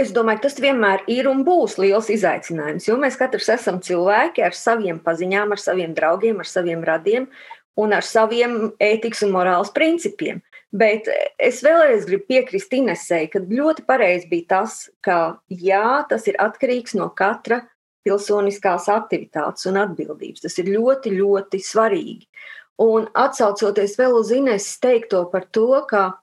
[0.00, 4.56] Es domāju, tas vienmēr ir un būs liels izaicinājums, jo mēs katrs esam cilvēki ar
[4.56, 7.26] saviem paziņām, ar saviem draugiem, ar saviem radiem
[7.76, 10.40] un ar saviem ētikas un morāles principiem.
[10.72, 16.40] Bet es vēlreiz gribu piekrist Inesei, ka ļoti pareizi bija tas, ka jā, tas ir
[16.40, 17.60] atkarīgs no katra
[18.06, 20.46] pilsoniskās aktivitātes un atbildības.
[20.46, 22.24] Tas ir ļoti, ļoti svarīgi.
[22.80, 26.14] Un atsaucoties vēl uz Ineses teikto par to, ka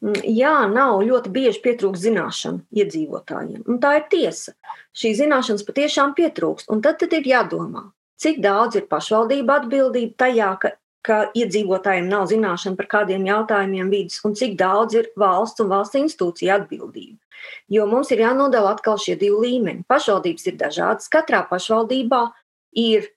[0.00, 3.64] jā, nav ļoti bieži pietrūkst zināšanu iedzīvotājiem.
[3.68, 4.54] Un tā ir tiesa.
[4.96, 6.70] Šī zināšanas patiešām pietrūkst.
[6.72, 10.72] Un tad, tad ir jādomā, cik daudz ir pašvaldība atbildība tajā, ka,
[11.04, 16.00] ka iedzīvotājiem nav zināšana par kādiem jautājumiem vidas, un cik daudz ir valsts un valsts
[16.00, 17.20] institūcija atbildība.
[17.72, 19.86] Jo mums ir jānodala atkal šie divi līmeņi.
[19.88, 21.08] Pašvaldības ir dažādas.
[21.12, 22.26] Katrā pašvaldībā
[22.76, 23.08] ir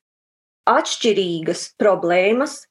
[0.69, 2.61] atšķirīgas problēmas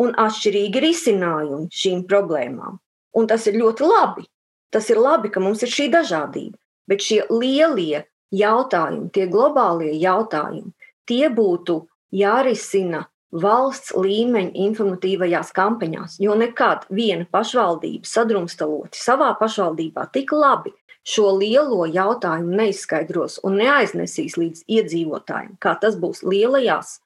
[0.00, 2.78] un atšķirīgi risinājumi šīm problēmām.
[3.16, 4.26] Un tas ir ļoti labi.
[4.70, 6.56] Tas ir labi, ka mums ir šī dažādība.
[6.90, 10.70] Bet šie lielie jautājumi, tie globālie jautājumi,
[11.06, 11.80] tie būtu
[12.14, 16.18] jārisina valsts līmeņa informatīvajās kampaņās.
[16.22, 20.74] Jo nekad viena pašvaldība sadrumstaloti savā pašvaldībā tik labi
[21.06, 26.98] šo lielo jautājumu neizskaidros un neaiznesīs līdz iedzīvotājiem, kā tas būs lielajās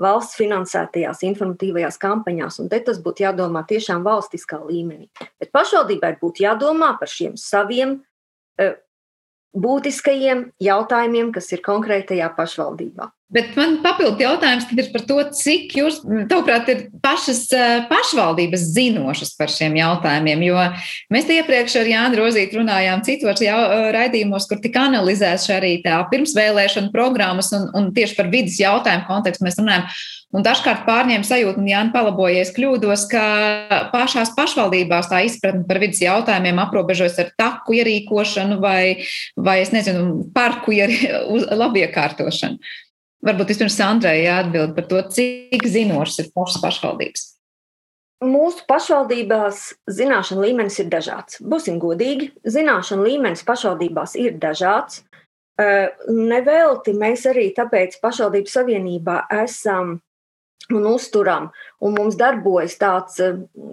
[0.00, 5.10] valsts finansētajās informatīvajās kampaņās, un te tas būtu jādomā tiešām valstiskā līmenī.
[5.40, 8.74] Bet pašvaldībai būtu jādomā par šiem saviem uh,
[9.52, 13.10] būtiskajiem jautājumiem, kas ir konkrētajā pašvaldībā.
[13.32, 17.46] Bet man papildu jautājums ir par to, cik jūs, tavuprāt, ir pašas
[17.88, 20.44] pašvaldības zinošas par šiem jautājumiem.
[20.50, 20.66] Jo
[21.12, 23.40] mēs iepriekš ar Jānu Rozītu runājām citos
[23.96, 29.48] raidījumos, kur tika analizēts arī tā pirmsvēlēšana programmas un, un tieši par vidas jautājumu kontekstu
[29.48, 29.88] mēs runājam.
[30.32, 33.24] Un dažkārt pārņēma sajūtu, un Jānis palabojies kļūdos, ka
[33.92, 39.04] pašās pašvaldībās tā izpratne par vidas jautājumiem aprobežojas ar taku ierīkošanu vai,
[39.36, 42.72] vai es nezinu, parku labiekārtošanu.
[43.22, 47.28] Varbūt vispirms Sandrai jāatbild par to, cik zinošas ir mūsu pašvaldības.
[48.22, 51.38] Mūsu pašvaldībās zināšanu līmenis ir dažāds.
[51.42, 55.02] Būsim godīgi, zināšanu līmenis pašvaldībās ir dažāds.
[56.10, 60.00] Nevelti mēs arī tāpēc pašvaldību savienībā esam
[60.72, 61.50] un uzturam,
[61.82, 63.18] un mums darbojas tāds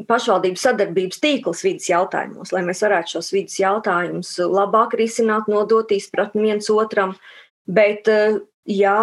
[0.09, 6.49] pašvaldības sadarbības tīkls vidas jautājumos, lai mēs varētu šos vidas jautājumus labāk risināt, nodot izpratni
[6.49, 7.13] viens otram.
[7.69, 8.09] Bet,
[8.65, 9.01] jā,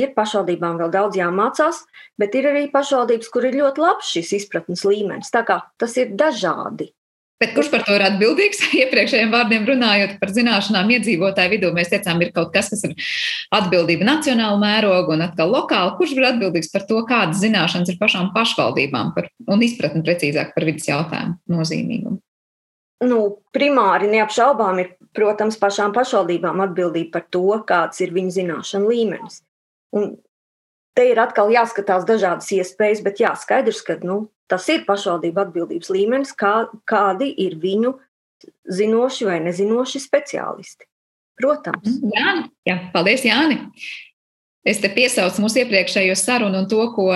[0.00, 1.84] ir pašvaldībām vēl daudz jāmācās,
[2.20, 5.32] bet ir arī pašvaldības, kur ir ļoti labs šis izpratnes līmenis.
[5.34, 6.90] Tā kā tas ir dažādi.
[7.42, 8.60] Bet kurš par to ir atbildīgs?
[8.84, 12.94] Iepriekšējiem vārdiem runājot par zināšanām iedzīvotāju vidū, mēs teicām, ir kaut kas, kas ir
[13.54, 15.96] atbildība nacionāla mēroga un atkal lokāla.
[15.98, 20.68] Kurš ir atbildīgs par to, kādas zināšanas ir pašām pašvaldībām par, un izpratni precīzāk par
[20.70, 22.20] vidas jautājumu nozīmīgumu?
[23.04, 23.20] Nu,
[23.52, 29.42] primāri neapšaubām ir, protams, pašām pašvaldībām atbildība par to, kāds ir viņu zināšanu līmenis.
[29.94, 30.14] Un
[30.96, 35.92] te ir atkal jāskatās dažādas iespējas, bet jā, skaidrs, ka nu, tas ir pašvaldību atbildības
[35.94, 36.54] līmenis, kā,
[36.88, 37.94] kādi ir viņu
[38.70, 40.88] zinoši vai nezinoši speciālisti.
[41.40, 41.98] Protams.
[42.14, 42.34] Jā,
[42.68, 43.58] jā paldies, Jāni.
[44.64, 47.08] Es te piesaucu mūsu iepriekšējo sarunu un to, ko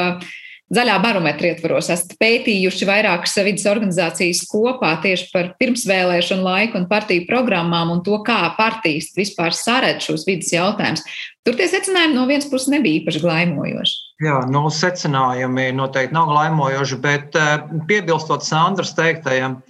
[0.69, 7.25] Zaļā barometra ietvaros esat pētījuši vairākas vidas organizācijas kopā tieši par pirmsvēlēšanu laiku un partiju
[7.31, 11.07] programmām un to, kā partijas vispār saredz šos vidas jautājumus.
[11.49, 13.97] Tur tie secinājumi no vienas puses nebija īpaši glaimojoši.
[14.27, 19.61] Jā, nu, secinājumi noteikti nav glaimojoši, bet eh, piebilstot Sandras teiktajam,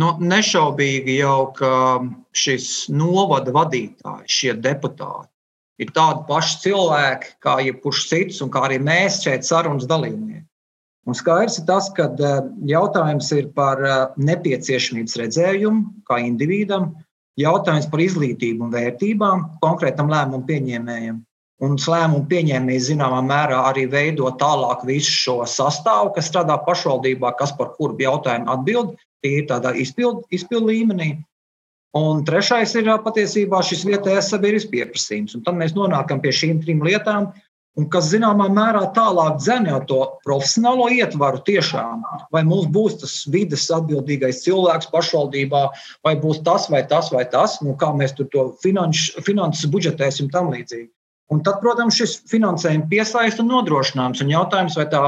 [0.00, 1.70] nu, nešaubīgi jau, ka
[2.34, 5.30] šis novada vadītājs, šie deputāti,
[5.82, 10.44] ir tādi paši cilvēki, kā jebkurš cits, un kā arī mēs šeit sarunas dalībnieki.
[11.04, 12.38] Un skaidrs ir tas, ka eh,
[12.70, 16.94] jautājums ir par eh, nepieciešamības redzējumu kā individam,
[17.40, 21.20] jautājums par izglītību un vērtībām konkrētam lēmumu pieņēmējam.
[21.64, 27.52] Un lēmumu pieņēmējs zināmā mērā arī veido tālāk visu šo sastāvu, kas strādā pašvaldībā, kas
[27.56, 28.96] par kuru jautājumu atbild.
[29.22, 31.14] Tie ir tādā izpildu izpild līmenī.
[31.94, 35.36] Un trešais ir patiesībā šis vietējais sabiedrības pieprasījums.
[35.38, 37.28] Un tad mēs nonākam pie šīm trim lietām,
[37.78, 42.02] un kas zināmā mērā tālāk dzenē to profesionālo ietvaru tiešām.
[42.34, 45.62] Vai mums būs tas vides atbildīgais cilvēks pašvaldībā,
[46.06, 50.50] vai būs tas vai tas vai tas, nu, kā mēs to finanš, finanses budžetēsim tam
[50.54, 50.90] līdzīgi.
[51.30, 54.24] Un tad, protams, šis finansējums piesaista un nodrošinājums.
[54.24, 55.04] Un jautājums, vai tā,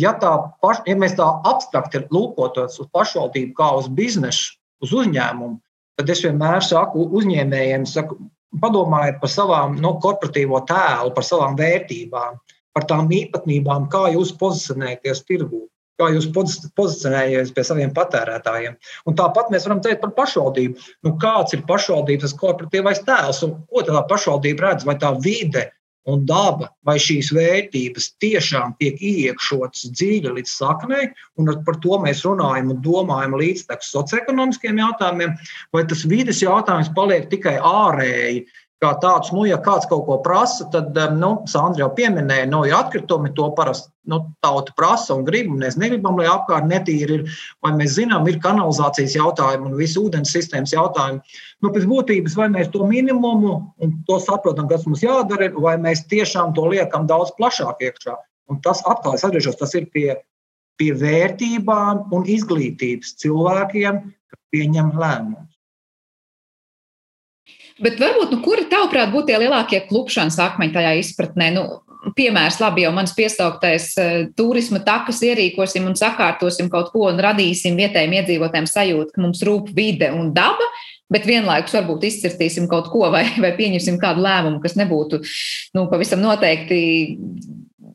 [0.00, 0.32] ja, tā
[0.64, 5.60] paš, ja mēs tā abstrakti lūkotos uz pašvaldību kā uz biznesu, uz uzņēmumu,
[5.98, 8.18] tad es vienmēr saku uzņēmējiem, saku,
[8.62, 12.40] padomājiet par savām no, nu, korporatīvo tēlu, par savām vērtībām,
[12.76, 15.66] par tām īpatnībām, kā jūs pozicionējaties tirgū.
[16.00, 18.78] Kā jūs pozicionējaties pie saviem patērētājiem.
[19.06, 20.80] Un tāpat mēs varam teikt par pašvaldību.
[21.04, 24.86] Nu, kāds ir pašvaldības korporatīvais tēls un ko tā pašvaldība redz?
[24.88, 25.68] Vai tā vide
[26.10, 32.24] un daba, vai šīs vērtības tiešām tiek iekšotas dziļi līdz saknei, un par to mēs
[32.26, 35.36] runājam un domājam līdztekus socioekonomiskiem jautājumiem,
[35.74, 38.46] vai tas vides jautājums paliek tikai ārēji,
[38.82, 42.80] kā tāds, nu, ja kāds kaut ko prasa, tad, nu, Sandra jau pieminēja, no ja
[42.82, 47.36] atkritumi to parasti nu, tauta prasa un grib, un mēs negribam, lai apkārt netīri ir,
[47.62, 51.22] vai mēs zinām, ir kanalizācijas jautājumi un visu ūdens sistēmas jautājumi.
[51.62, 56.06] Nu, pēc būtības, vai mēs to minimumu un to saprotam, kas mums jādara, vai mēs
[56.10, 58.18] tiešām to liekam daudz plašāk iekšā.
[58.50, 60.08] Un tas atkal, es atgriežos, tas ir pie,
[60.80, 65.51] pie vērtībām un izglītības cilvēkiem, kas pieņem lēmumus.
[67.82, 71.48] Bet varbūt, nu, kuri tavuprāt būtu tie lielākie klupšanas akmeņi tajā izpratnē?
[71.56, 71.64] Nu,
[72.16, 77.78] piemērs, labi, jau mans piesauktais uh, turisma takas ierīkosim un sakārtosim kaut ko un radīsim
[77.78, 80.66] vietējiem iedzīvotājiem sajūtu, ka mums rūp vide un daba,
[81.12, 85.22] bet vienlaikus varbūt izcirtīsim kaut ko vai, vai pieņemsim kādu lēmumu, kas nebūtu
[85.76, 86.80] nu, pavisam noteikti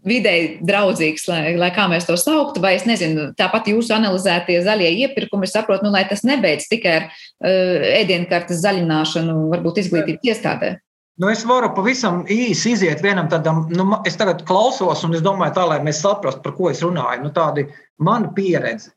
[0.07, 4.89] videi draudzīgs, lai, lai kā mēs to sauktu, vai es nezinu, tāpat jūsu analizētie zaļie
[5.03, 10.77] iepirkumi, es saprotu, nu, lai tas nebeidz tikai ar uh, ēdienkartes zaļināšanu, varbūt izglītības iestādē.
[11.17, 15.55] Nu, es varu pavisam īsi iziet vienam tādam, nu, es tagad klausos, un es domāju,
[15.55, 17.23] tā, lai mēs saprastu, par ko es runāju.
[17.25, 18.93] Nu, tāda ir mana pieredze.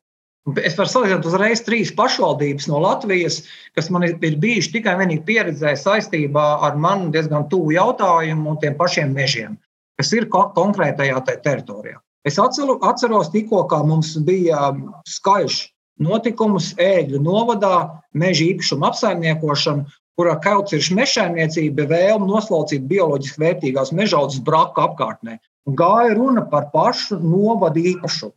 [0.60, 3.42] Es varu salīdzināt uzreiz trīs pašvaldības no Latvijas,
[3.76, 8.76] kas man ir bijuši tikai vienīgi pieredzē saistībā ar man diezgan tuvu jautājumu un tiem
[8.76, 9.56] pašiem mežiem.
[9.98, 11.98] Kas ir ko konkrētajā teritorijā.
[12.28, 14.70] Es atceru, atceros tikko, mums bija
[15.08, 15.62] skaļš
[16.00, 19.86] notikums ēģu novadā, meža īpašuma apsaimniekošana,
[20.20, 25.38] kurā kauts ir mežsaimniecība, vēlme noslaucīt bioloģiski vērtīgās mežaudzes braku apkārtnē.
[25.68, 28.34] Un gāja runa par pašu novadu īpašumu.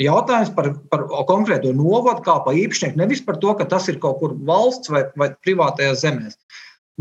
[0.00, 4.22] Jautājums par, par konkrēto novadu, kā par īpašnieku, nevis par to, ka tas ir kaut
[4.22, 6.30] kur valsts vai, vai privātajā zemē.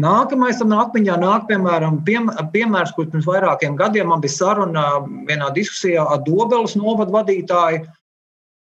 [0.01, 4.85] Nākamais tam atmiņā nāk, piemēram, piem, piemērs, kurš pirms vairākiem gadiem man bija saruna
[5.27, 7.83] vienā diskusijā ar Dobelas novadu vadītāju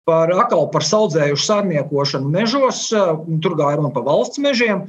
[0.08, 2.86] par atkal par saudzējušu saimniekošanu mežos.
[2.92, 4.84] Tur gāja runa par valsts mežiem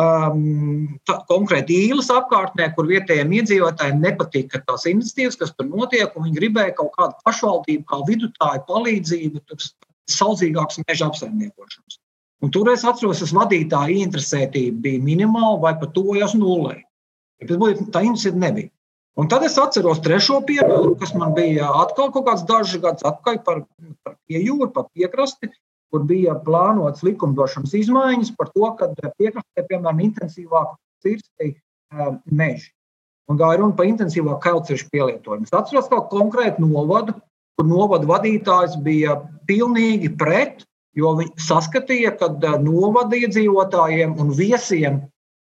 [0.00, 6.28] um, tā, konkrēti īlas apkārtnē, kur vietējiem iedzīvotājiem nepatika tās iniciatīvas, kas tur notiek, un
[6.28, 9.42] viņi gribēja kaut kādu pašvaldību, kā vidutāju palīdzību,
[10.10, 12.00] saudzīgākas meža apsaimniekošanas.
[12.40, 16.78] Un tur es atceros, ka vadītāja interesētība bija minimāla vai pat tuvojas nulē.
[17.44, 18.72] Tas būtu tā iniciatīva nebija.
[19.20, 23.40] Un tad es atceros trešo piemēru, kas man bija atkal kaut kāds dažs gads atpakaļ
[23.44, 23.64] par,
[24.06, 25.50] par jūru, par piekrasti,
[25.90, 32.70] kur bija plānotas likumdošanas izmaiņas par to, ka piekrastē, piemēram, intensīvāk cirsti uh, meži.
[33.30, 35.46] Un gāja runa par intensīvāku kailceļu pielietojumu.
[35.46, 37.14] Es atceros kaut konkrētu novadu,
[37.58, 39.18] kur novada vadītājs bija
[39.50, 40.64] pilnīgi pret,
[40.98, 42.30] jo viņi saskatīja, ka
[42.62, 45.02] novada iedzīvotājiem un viesiem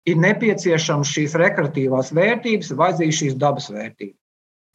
[0.08, 4.20] ir nepieciešams šīs rekreatīvās vērtības, vajadzīgas šīs dabas vērtības.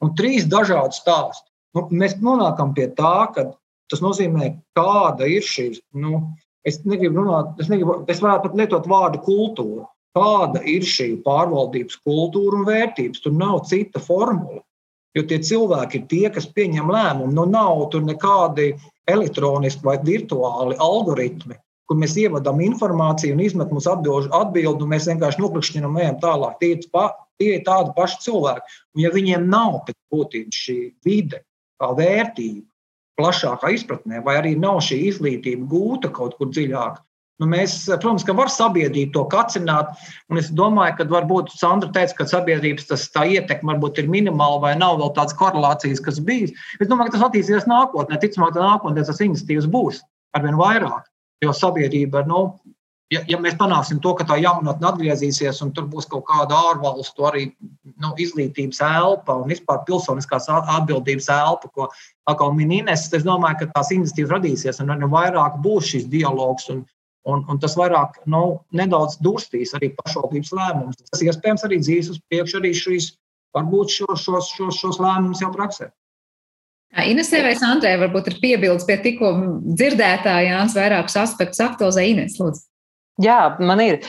[0.06, 1.46] Un trīs dažādi stāsti.
[1.78, 3.50] Nu, mēs nonākam pie tā, ka
[3.90, 5.72] Tas nozīmē, kāda ir šī.
[5.98, 6.22] Nu,
[6.68, 9.88] es negribu runāt, es, negribu, es varētu pat lietot vārdu kultūra.
[10.18, 13.22] Kāda ir šī pārvaldības kultūra un vērtības?
[13.24, 14.62] Tur nav cita formula.
[15.18, 17.32] Jo tie cilvēki ir tie, kas pieņem lēmumu.
[17.34, 18.72] Nu, nav tur nekādi
[19.10, 21.58] elektroniski vai virtuāli algoritmi,
[21.90, 26.60] kur mēs ievadām informāciju un izmetam mums atbildi un mēs vienkārši noklikšķinām, ejam tālāk.
[26.62, 27.08] Tie, pa,
[27.42, 28.80] tie ir tādi paši cilvēki.
[28.96, 31.42] Un ja viņiem nav pēc būtības šī vide,
[31.82, 32.68] kā vērtība,
[33.20, 37.02] plašākā izpratnē, vai arī nav šī izglītība gūta kaut kur dziļāk.
[37.40, 39.94] Nu, mēs, protams, ka var sabiedrību to kacināt,
[40.28, 44.60] un es domāju, ka varbūt Sandra teica, ka sabiedrības tas, tā ietekme varbūt ir minimāla
[44.66, 46.52] vai nav vēl tādas korelācijas, kas bijis.
[46.84, 48.20] Es domāju, ka tas attīstīsies nākotnē.
[48.20, 50.04] Ticamāk, ka nākotnē tas iniciatīvas būs
[50.36, 51.08] arvien vairāk,
[51.46, 52.44] jo sabiedrība nu,
[53.14, 57.32] ja, ja mēs panāksim to, ka tā jaunatne atgriezīsies un tur būs kaut kāda ārvalstu
[57.32, 61.90] arī nu, izglītības elpa un vispār pilsoniskās atbildības elpa, ko
[62.28, 66.68] atkal minēs, es domāju, ka tās iniciatīvas radīsies un arī vairāk būs šis dialogs.
[66.76, 66.84] Un,
[67.28, 71.02] Un, un tas vairāk nu, nedaudz durstīs arī pašvaldības lēmumus.
[71.12, 73.12] Tas iespējams arī dzīs uz priekšu arī šīs,
[73.58, 75.90] varbūt šos, šos, šos, šos lēmumus jau praksē.
[76.90, 79.34] Inesē vai Sandrē varbūt ir piebildes pie tikko
[79.78, 82.66] dzirdētā Jānis vairākus aspektus aktualizē Ines, lūdzu.
[83.20, 84.00] Jā, man ir.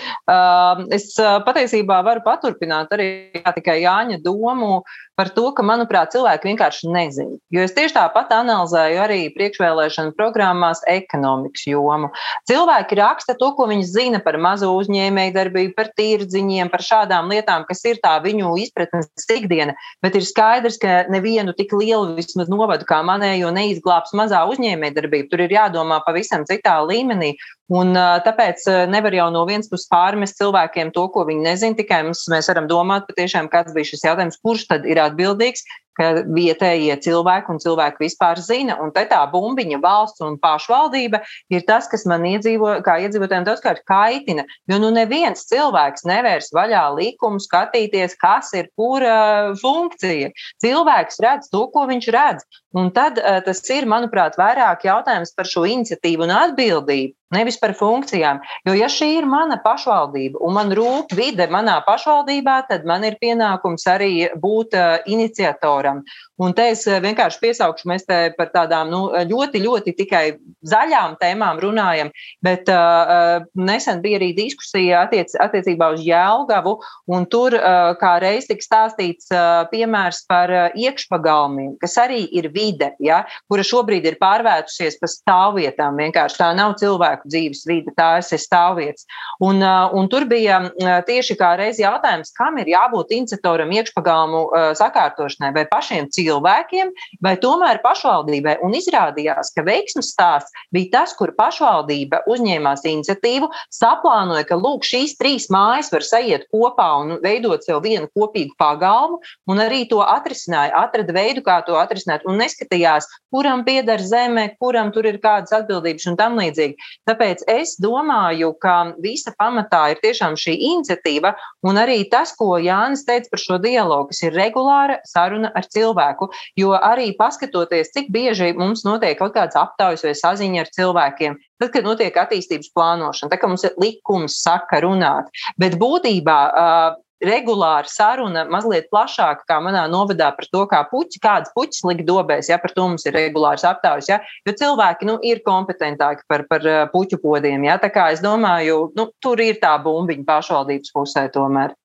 [0.94, 3.08] Es patiesībā varu paturpināt arī
[3.56, 4.84] tikai Jāņa domu
[5.20, 7.36] par to, ka, manuprāt, cilvēki vienkārši nezina.
[7.52, 12.08] Jo es tieši tāpat analizēju arī priekšvēlēšanu programmās ekonomikas jomu.
[12.48, 17.68] Cilvēki raksta to, ko viņi zina par mazo uzņēmēju darbību, par tīrdziņiem, par šādām lietām,
[17.68, 19.76] kas ir tā viņu izpratnes ikdiena.
[20.00, 25.28] Bet ir skaidrs, ka nevienu tik lielu vismaz novadu kā manējo neizglābs mazā uzņēmēja darbība.
[25.34, 27.34] Tur ir jādomā pavisam citā līmenī.
[27.70, 31.78] Un, tāpēc nevar jau no vienas puses pārmest cilvēkiem to, ko viņi nezina.
[31.78, 35.66] Tikai mums, mēs varam domāt, patiešām, kāds bija šis jautājums, kurš tad ir atbildīgs
[35.98, 38.76] ka vietējie cilvēki un cilvēki vispār zina.
[38.82, 41.22] Un te tā bumbiņa valsts un pašvaldība
[41.52, 44.46] ir tas, kas man iedzīvo, kā iedzīvotājiem daudzkārt kaitina.
[44.70, 50.32] Jo nu neviens cilvēks nevērs vaļā likumu skatīties, kas ir kura funkcija.
[50.62, 52.46] Cilvēks redz to, ko viņš redz.
[52.70, 57.16] Un tad uh, tas ir, manuprāt, vairāk jautājums par šo iniciatīvu un atbildību.
[57.34, 58.40] Nevis par funkcijām.
[58.66, 63.18] Jo, ja šī ir mana pašvaldība un man rūp vide manā pašvaldībā, tad man ir
[63.22, 66.02] pienākums arī būt uh, iniciatoram autoram.
[66.40, 70.24] Un te es vienkārši piesaukšu, mēs te par tādām nu, ļoti, ļoti tikai
[70.64, 72.08] zaļām tēmām runājam,
[72.44, 76.72] bet uh, nesen bija arī diskusija attiec, attiecībā uz Jēlgavu,
[77.12, 82.48] un tur uh, kā reiz tika stāstīts uh, piemērs par uh, iekšpagalmiem, kas arī ir
[82.54, 86.00] vide, ja, kura šobrīd ir pārvērtusies par stāvvietām.
[86.00, 89.04] Vienkārši tā nav cilvēku dzīves vide, tā ir stāvvietas.
[89.44, 94.44] Un, uh, un tur bija uh, tieši kā reiz jautājums, kam ir jābūt iniciatoram iekšpagalmu
[94.48, 98.56] uh, sakārtošanai vai pašiem cilvēkiem cilvēkiem vai tomēr pašvaldībai.
[98.64, 105.16] Un izrādījās, ka veiksmes stāsts bija tas, kur pašvaldība uzņēmās iniciatīvu, saplānoja, ka lūk, šīs
[105.20, 110.74] trīs mājas var sajiet kopā un veidot sev vienu kopīgu pagalmu, un arī to atrisināja,
[110.84, 116.08] atrada veidu, kā to atrisināt, un neskatījās, kuram pieder zeme, kuram tur ir kādas atbildības
[116.10, 116.90] un tam līdzīgi.
[117.08, 121.34] Tāpēc es domāju, ka visa pamatā ir tiešām šī iniciatīva,
[121.66, 126.19] un arī tas, ko Jānis teica par šo dialogu, kas ir regulāra saruna ar cilvēku,
[126.58, 131.70] jo arī paskatoties, cik bieži mums notiek kaut kāds aptaujas vai saziņa ar cilvēkiem, tad,
[131.74, 135.30] kad notiek attīstības plānošana, kā mums likums saka runāt,
[135.60, 141.52] bet būtībā uh, regulāra saruna, mazliet plašāka, kā manā novadā par to, kā puķi, kādas
[141.56, 145.42] puķis likt dobēs, ja par to mums ir regulārs aptaujas, ja, jo cilvēki nu, ir
[145.46, 147.66] kompetentāki par, par puķu podiem.
[147.68, 151.76] Ja, tā kā es domāju, nu, tur ir tā bumbiņa pašvaldības pusē tomēr.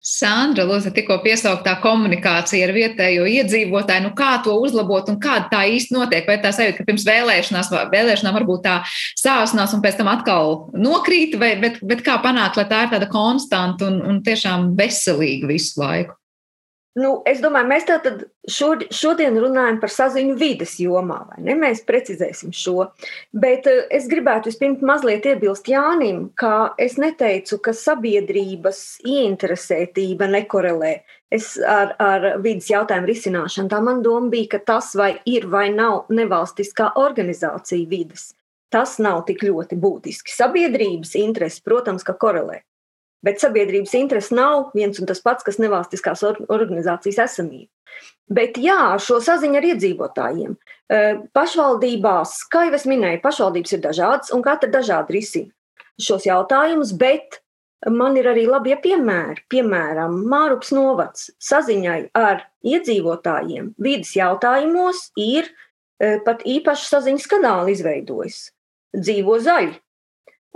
[0.00, 5.60] Sandra, Lūdzu, tikko piesauktā komunikācija ar vietējo iedzīvotāju, nu kā to uzlabot un kāda tā
[5.74, 6.24] īsti notiek?
[6.24, 8.78] Vai tā sajūta, ka pirms vēlēšanās, vēlēšanām varbūt tā
[9.20, 13.10] sāsnās un pēc tam atkal nokrīt, vai, bet, bet kā panākt, lai tā ir tāda
[13.12, 16.19] konstanta un, un tiešām veselīga visu laiku?
[16.98, 21.54] Nu, es domāju, mēs tātad šodien runājam par saziņu vides jomā, vai ne?
[21.54, 22.88] Mēs precizēsim šo.
[23.30, 30.96] Bet eh, es gribētu vispirms mazliet iebilst Jānim, ka es neteicu, ka sabiedrības ieinteresētība nekorelē
[31.30, 33.70] es ar, ar vidas jautājumu risināšanu.
[33.70, 38.32] Tā man doma bija, ka tas vai ir vai nav nevalstiskā organizācija vides.
[38.70, 40.34] Tas nav tik ļoti būtiski.
[40.34, 42.60] Sabiedrības interesi, protams, ka korelē.
[43.26, 47.68] Bet sabiedrības interese nav viens un tas pats, kas nevalstiskās organizācijas esamība.
[48.30, 50.56] Bet jā, šo saziņu ar iedzīvotājiem.
[51.36, 55.52] Pašvaldībās, kā jau es minēju, pašvaldības ir dažādas un katra dažādi risina
[56.00, 57.40] šos jautājumus, bet
[57.90, 59.44] man ir arī labi piemēri.
[59.52, 65.50] Piemēram, Mārups novads saziņai ar iedzīvotājiem vidas jautājumos ir
[66.24, 68.38] pat īpaši saziņas kanāli izveidojis.
[68.96, 69.74] Dzīvo zaļi,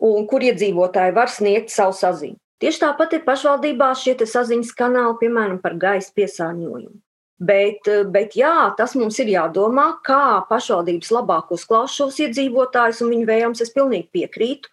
[0.08, 2.38] un kur iedzīvotāji var sniegt savu saziņu.
[2.62, 7.00] Tieši tāpat ir pašvaldībā šie saziņas kanāli, piemēram, par gaisa piesārņojumu.
[7.44, 13.26] Bet, bet jā, tas mums ir jādomā, kā pašvaldības labāk uzklausīt šos iedzīvotājus un viņu
[13.28, 13.64] vēlmes.
[13.64, 14.70] Es pilnīgi piekrītu.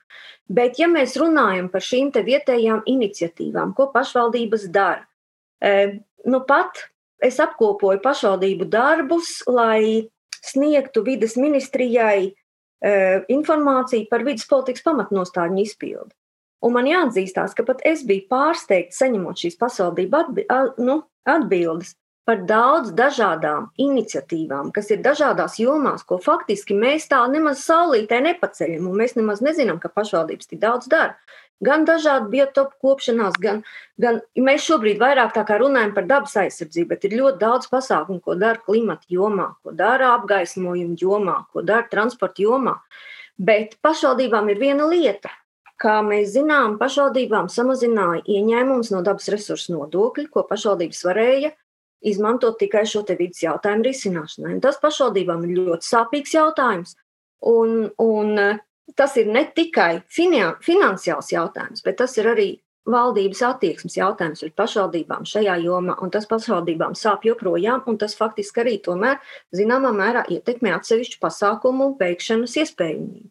[0.52, 5.08] Bet, ja mēs runājam par šīm vietējām iniciatīvām, ko pašvaldības dara,
[6.26, 6.86] nu pat
[7.24, 10.10] es apkopoju pašvaldību darbus, lai
[10.42, 12.32] sniegtu vidas ministrijai
[13.32, 16.14] informāciju par vidas politikas pamatnostāļu izpildi.
[16.62, 20.46] Un man jāatzīstās, ka pat es biju pārsteigts saņemot šīs pašvaldību atbi
[20.86, 21.96] nu, atbildes
[22.28, 28.86] par daudz dažādām iniciatīvām, kas ir dažādās jomās, ko faktiski mēs tā nemaz saulītē nepaceļam,
[28.92, 31.18] un mēs nemaz nezinām, ka pašvaldības tik daudz dara.
[31.62, 33.60] Gan dažādi biotopu kopšanās, gan,
[34.02, 38.22] gan mēs šobrīd vairāk tā kā runājam par dabas aizsardzību, bet ir ļoti daudz pasākumu,
[38.22, 42.80] ko dara klimata jomā, ko dara apgaismojuma jomā, ko dara transporta jomā.
[43.38, 45.30] Bet pašvaldībām ir viena lieta,
[45.82, 51.50] Kā mēs zinām, pašvaldībām samazināja ieņēmumus no dabas resursu nodokļa, ko pašvaldības varēja
[52.06, 54.56] izmantot tikai šo vidas jautājumu risināšanai.
[54.56, 56.96] Un tas pašvaldībām ir ļoti sāpīgs jautājums.
[57.50, 58.38] Un, un
[58.96, 62.50] tas ir ne tikai finansiāls jautājums, bet tas ir arī
[62.90, 65.98] valdības attieksmes jautājums pret pašvaldībām šajā jomā.
[66.02, 69.22] Un tas pašvaldībām sāp joprojām, un tas faktiski arī tomēr
[69.56, 73.30] zināmā mērā ietekmē atsevišķu pasākumu veikšanas iespējamību.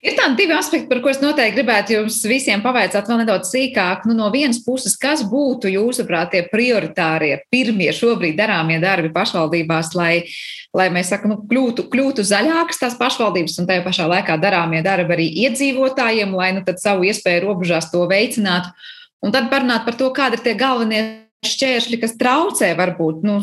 [0.00, 4.06] Ir tādi divi aspekti, par kuriem es noteikti gribētu jums visiem pavaicāt vēl nedaudz sīkāk.
[4.08, 10.24] Nu, no vienas puses, kas būtu jūsuprāt tie prioritārie, pirmie šobrīd darāmie darbi pašvaldībās, lai,
[10.72, 15.18] lai mēs sakam, nu, kļūtu, kļūtu zaļākas tās pašvaldības un tajā pašā laikā darāmie darbi
[15.18, 18.72] arī iedzīvotājiem, lai nu, savu iespēju robežās to veicinātu.
[19.20, 21.04] Un tad parunāt par to, kādi ir tie galvenie
[21.44, 23.36] šķēršļi, kas traucē varbūt nu,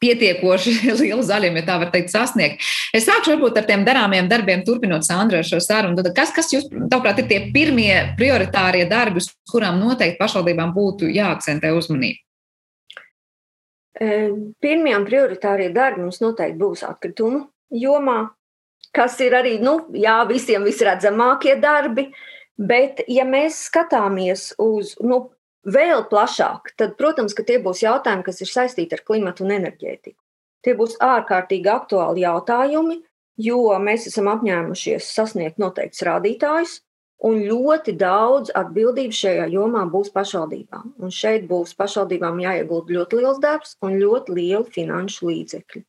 [0.00, 2.62] pietiekoši lielu zaļumu, ja tā var teikt, sasniegt.
[2.96, 5.98] Es sākšu varbūt ar tiem darāmiem darbiem, turpinot Sandra šo sarunu.
[6.00, 11.10] Tad kas, kas jūs, tavuprāt, ir tie pirmie prioritārie darbi, uz kurām noteikti pašvaldībām būtu
[11.14, 12.22] jāakcentē uzmanība?
[14.60, 18.26] Pirmie prioritārie darbi mums noteikti būs atkritumu jomā,
[18.92, 22.10] kas ir arī nu, jā, visiem visredzamākie darbi.
[22.56, 25.26] Bet, ja mēs skatāmies uz nu,
[25.66, 30.18] vēl plašāk, tad, protams, tie būs jautājumi, kas ir saistīti ar klimatu un enerģētiku.
[30.64, 33.00] Tie būs ārkārtīgi aktuāli jautājumi,
[33.42, 36.80] jo mēs esam apņēmušies sasniegt noteikts rādītājus,
[37.24, 40.94] un ļoti daudz atbildību šajā jomā būs pašvaldībām.
[41.00, 45.84] Un šeit būs pašvaldībām jāiegulda ļoti liels darbs un ļoti lieli finanšu līdzekļi.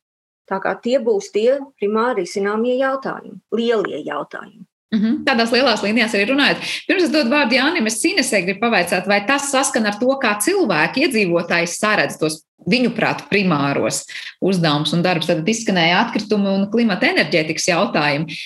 [0.48, 4.64] Tā kā tie būs tie primāri zināmie jautājumi, lielie jautājumi.
[4.88, 5.16] Mm -hmm.
[5.24, 6.62] Tādās lielās līnijās arī runājot.
[6.88, 10.38] Pirms es dodu vārdu Jānim, es Sinesē gribu pavaicāt, vai tas saskan ar to, kā
[10.40, 14.06] cilvēki, iedzīvotāji saredz tos viņuprāt primāros
[14.40, 15.26] uzdevumus un darbus.
[15.26, 18.38] Tad izskanēja atkritumi un klimata enerģētikas jautājumi.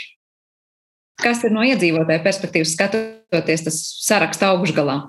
[1.23, 5.03] Kas ir no iedzīvotāja perspektīvas skatoties tas saraksta augšgalā?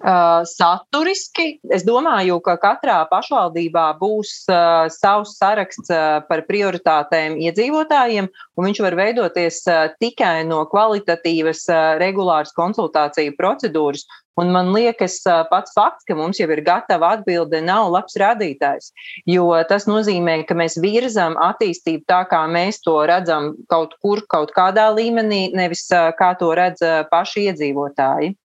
[0.00, 8.30] Uh, saturiski es domāju, ka katrā pašvaldībā būs uh, savs saraksts uh, par prioritātēm iedzīvotājiem,
[8.32, 11.66] un viņš var veidoties uh, tikai no kvalitatīvas,
[12.00, 14.08] regulāras konsultāciju procedūras.
[14.40, 15.18] Un man liekas,
[15.50, 18.94] pats fakts, ka mums jau ir gatava atbilde, nav labs rādītājs.
[19.28, 24.54] Jo tas nozīmē, ka mēs virzām attīstību tā, kā mēs to redzam kaut kur, kaut
[24.56, 26.80] kādā līmenī, nevis kā to redz
[27.12, 28.38] paši iedzīvotāji.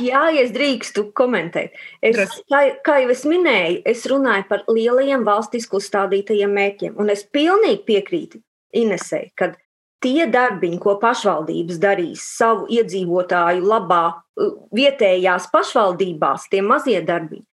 [0.00, 1.76] Jā, ja es drīkstu komentēt.
[2.04, 2.18] Es,
[2.50, 6.96] kā, kā jau es minēju, es runāju par lielajiem valstiski uzstādītajiem mērķiem.
[7.00, 8.42] Un es pilnīgi piekrītu
[8.76, 9.52] Inesei, ka
[10.04, 14.04] tie darbiņi, ko pašvaldības darīs savu iedzīvotāju labā,
[14.76, 17.46] vietējās pašvaldībās, tie mazie darbiņi,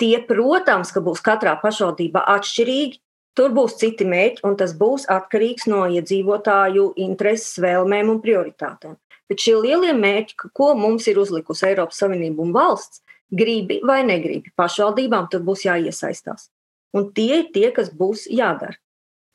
[0.00, 3.00] tie, protams, ka būs katrā pašvaldībā atšķirīgi.
[3.36, 8.94] Tur būs citi mērķi, un tas būs atkarīgs no iedzīvotāju intereses, vēlmēm un prioritātēm.
[9.30, 13.02] Bet šie lielie mērķi, ko mums ir uzlikusi Eiropas Savienība un valsts,
[13.32, 16.48] gribi vai negribi, pašvaldībām tur būs jāiesaistās.
[16.94, 18.78] Un tie ir tie, kas būs jādara.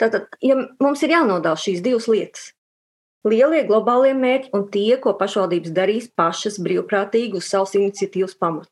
[0.02, 2.54] Tātad, ja mums ir jānodala šīs divas lietas,
[3.28, 8.72] lielie globālie mērķi un tie, ko pašvaldības darīs pašas brīvprātīgi uz savas iniciatīvas pamata.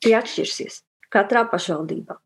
[0.00, 0.80] Tie atšķirsies
[1.12, 2.16] katrā pašvaldībā.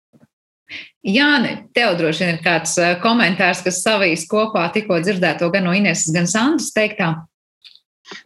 [1.05, 5.75] Jāni, tev droši vien ir kāds eh, komentārs, kas savīs kopā tikko dzirdēto gan no
[5.77, 7.11] Ineses, gan Sandras teiktā.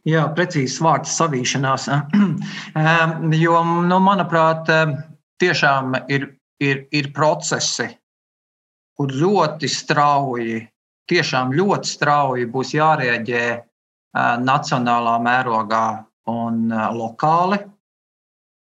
[0.06, 1.88] Jā, precīzs vārds savīšanās.
[3.44, 3.60] jo,
[3.90, 4.70] nu, manuprāt,
[5.42, 6.28] tiešām ir,
[6.62, 7.88] ir, ir procesi,
[8.96, 10.60] kur ļoti strauji,
[11.10, 13.46] tiešām ļoti strauji būs jārēģē
[14.42, 15.86] nacionālā mērogā
[16.32, 17.58] un lokāli.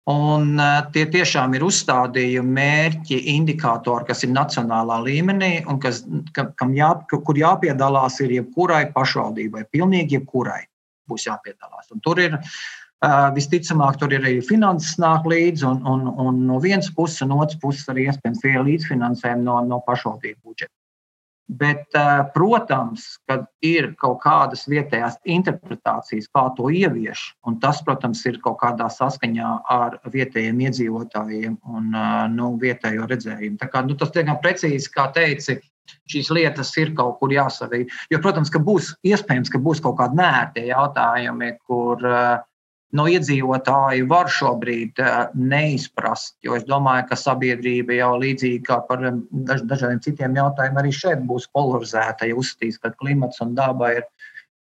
[0.07, 0.55] Un
[0.95, 5.99] tie tiešām ir uzstādījumi, mērķi, indikātori, kas ir nacionālā līmenī un kas,
[6.33, 10.61] kam jā, kur jāpiedalās ir jebkurai pašvaldībai, pilnīgi jebkurai
[11.09, 11.91] būs jāpiedalās.
[11.95, 12.37] Un tur ir
[13.37, 17.59] visticamāk, tur ir arī finanses nāk līdzi, un, un, un no vienas puses, un otras
[17.61, 20.73] puses arī iespējams tie līdzfinansējumi no, no pašvaldību budžeta.
[21.47, 21.93] Bet,
[22.33, 28.57] protams, kad ir kaut kādas vietējās interpretācijas, kā to ievieš, un tas, protams, ir kaut
[28.59, 31.95] kādā saskaņā ar vietējiem iedzīvotājiem un
[32.33, 33.61] nu, vietējo redzējumu.
[33.61, 35.61] Tā kā, nu, tas diezgan precīzi, kā teici,
[36.11, 37.85] šīs lietas ir kaut kur jāsavī.
[38.11, 42.37] Jo, protams, ka būs iespējams, ka būs kaut kādi nērti jautājumi, kur uh,
[42.95, 46.37] no iedzīvotāju var šobrīd uh, neizprast.
[46.45, 51.25] Jo es domāju, ka sabiedrība jau līdzīgi kā par daž, dažādiem citiem jautājumiem arī šeit
[51.27, 52.29] būs polarizēta.
[52.29, 54.07] Ja uzskatīs, ka klimats un daba ir.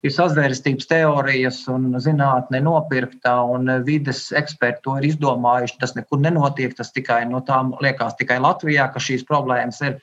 [0.00, 5.76] Ir sazvērstības teorijas un zinātnē nopirktā, un vides eksperti to ir izdomājuši.
[5.82, 6.72] Tas nekur nenotiek.
[6.78, 9.98] Tas tikai no tām liekas tikai Latvijā, ka šīs problēmas ir.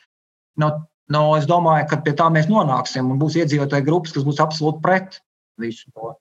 [0.62, 0.70] No,
[1.14, 4.84] Nu, es domāju, ka pie tā mēs nonāksim un būs iedzīvotāji grupas, kas būs absolūti
[4.84, 5.22] pret
[5.62, 6.12] visu to.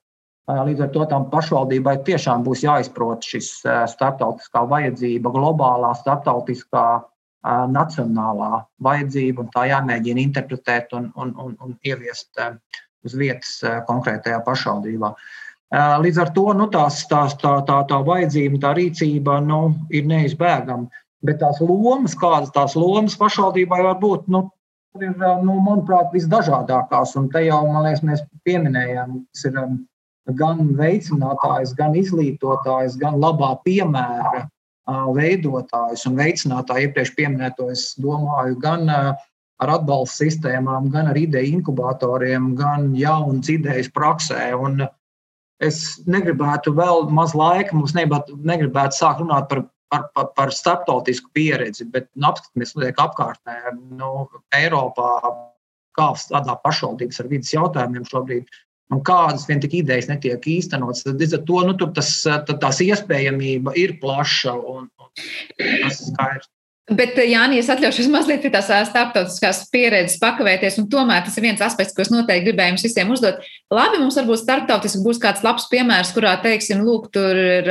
[0.47, 3.49] Līdz ar to tām pašvaldībai tiešām būs jāizprot šis
[3.91, 6.85] starptautiskā vajadzība, globālā, starptautiskā,
[7.71, 12.39] nacionālā vajadzība, un tā jāmēģina interpretēt un, un, un, un ieviest
[13.05, 15.11] uz vietas konkrētajā pašvaldībā.
[16.03, 19.61] Līdz ar to nu, tās, tās, tā, tā, tā vajadzība, tā rīcība nu,
[19.91, 20.87] ir neizbēgama.
[21.27, 24.45] Bet tās lomas, kādas tās lomas pašvaldībai var būt, nu,
[25.05, 27.15] ir, nu, manuprāt, visdažādākās.
[27.19, 29.57] Un te jau, man liekas, mēs pieminējām, tas ir
[30.37, 34.47] gan veicinātājs, gan izglītotājs, gan labā piemēra
[34.87, 42.53] veidotājs un veicinātāji iepriekš pieminēto, es domāju, gan ar atbalsta sistēmām, gan ar ideju inkubatoriem,
[42.55, 44.51] gan jaunas idejas praksē.
[44.55, 44.85] Un
[45.63, 51.87] es negribētu vēl maz laika, mums negribētu sākt runāt par par, par, par starptautisku pieredzi,
[51.91, 53.57] bet nu, notiek apkārtnē.
[53.99, 55.11] Nu, Eiropā,
[55.97, 58.51] kā strādā pašvaldības ar vidas jautājumiem šobrīd,
[58.93, 61.05] un kādas vien tik idejas netiek īstenotas.
[61.07, 62.11] Tad līdz ar to nu, tas,
[62.49, 66.51] tās iespējamība ir plaša un, un tas ir skaidrs.
[66.87, 71.59] Bet, Jānis, es atļaušos mazliet pie tās starptautiskās pieredzes pakavēties, un tomēr tas ir viens
[71.65, 73.41] aspekts, ko es noteikti gribēju jums visiem uzdot.
[73.75, 77.67] Labi, mums varbūt starptautiski būs kāds labs piemērs, kurā, teiksim, lūk, tur ir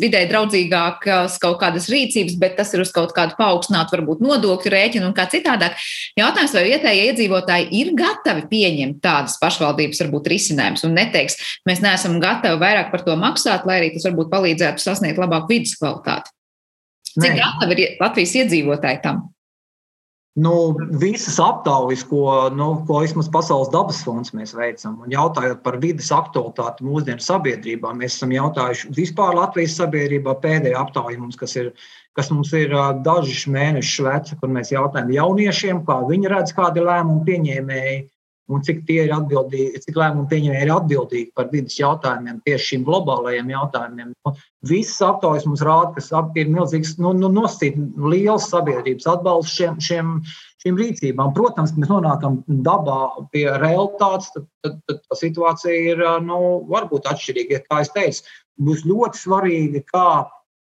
[0.00, 5.10] vidē draudzīgākas kaut kādas rīcības, bet tas ir uz kaut kādu paaugstinātu, varbūt nodokļu rēķinu
[5.10, 5.76] un kā citādāk.
[6.16, 11.36] Jautājums, vai vietējie iedzīvotāji ir gatavi pieņemt tādas pašvaldības, varbūt risinājumus, un neteiks,
[11.68, 15.76] mēs neesam gatavi vairāk par to maksāt, lai arī tas varbūt palīdzētu sasniegt labāku vidas
[15.76, 16.33] kvalitāti.
[17.14, 19.22] Cik gatavi ir Latvijas iedzīvotāji tam?
[20.34, 25.78] Nu, visas aptaujas, ko, nu, ko vismaz Pasaules dabas fonds mēs veicam, un jautājot par
[25.78, 31.70] vidas aktualitāti mūsdienu sabiedrībā, mēs esam jautājuši vispār Latvijas sabiedrībā pēdējā aptauja mums, kas ir,
[32.18, 32.74] kas mums ir
[33.06, 38.02] dažus mēnešus veca, kur mēs jautājam jauniešiem, kā viņi redz, kādi lēmumu pieņēmēji
[38.52, 42.84] un cik tie ir atbildīgi, cik lēmumu pieņēmēji ir atbildīgi par vidas jautājumiem, tieši šiem
[42.88, 44.12] globālajiem jautājumiem.
[44.26, 44.32] Nu,
[44.68, 50.14] visas aptaujas mums rāda, ka ir milzīgs, nu, nu, nosīt liels sabiedrības atbalsts šiem, šiem,
[50.64, 51.32] šīm rīcībām.
[51.36, 53.00] Protams, mēs nonākam dabā
[53.32, 57.64] pie realitātes, tad, tad, tad tā situācija ir, nu, varbūt atšķirīga.
[57.70, 58.28] Kā es teicu,
[58.60, 60.08] būs ļoti svarīgi, kā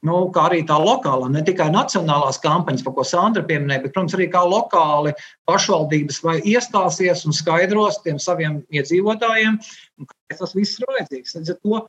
[0.06, 4.16] nu, kā arī tā lokālā, ne tikai nacionālās kampaņas, par ko Sandra pieminēja, bet, protams,
[4.16, 5.12] arī kā lokāli
[5.50, 9.58] pašvaldības vai iestāsies un skaidros tiem saviem iedzīvotājiem,
[10.00, 11.36] kāpēc tas viss ir vajadzīgs.
[11.36, 11.82] Līdz ar to,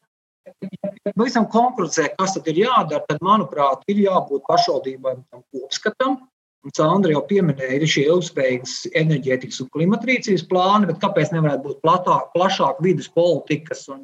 [0.68, 6.20] ja pavisam konkrētizē, kas tad ir jādara, tad, manuprāt, ir jābūt pašvaldībai tam kopskatam.
[6.62, 11.80] Un Sandra jau pieminēja, ir šie ilgspējīgas enerģētikas un klimatrīcības plāni, bet kāpēc nevarētu būt
[11.82, 14.04] platāk, plašāk vidas politikas un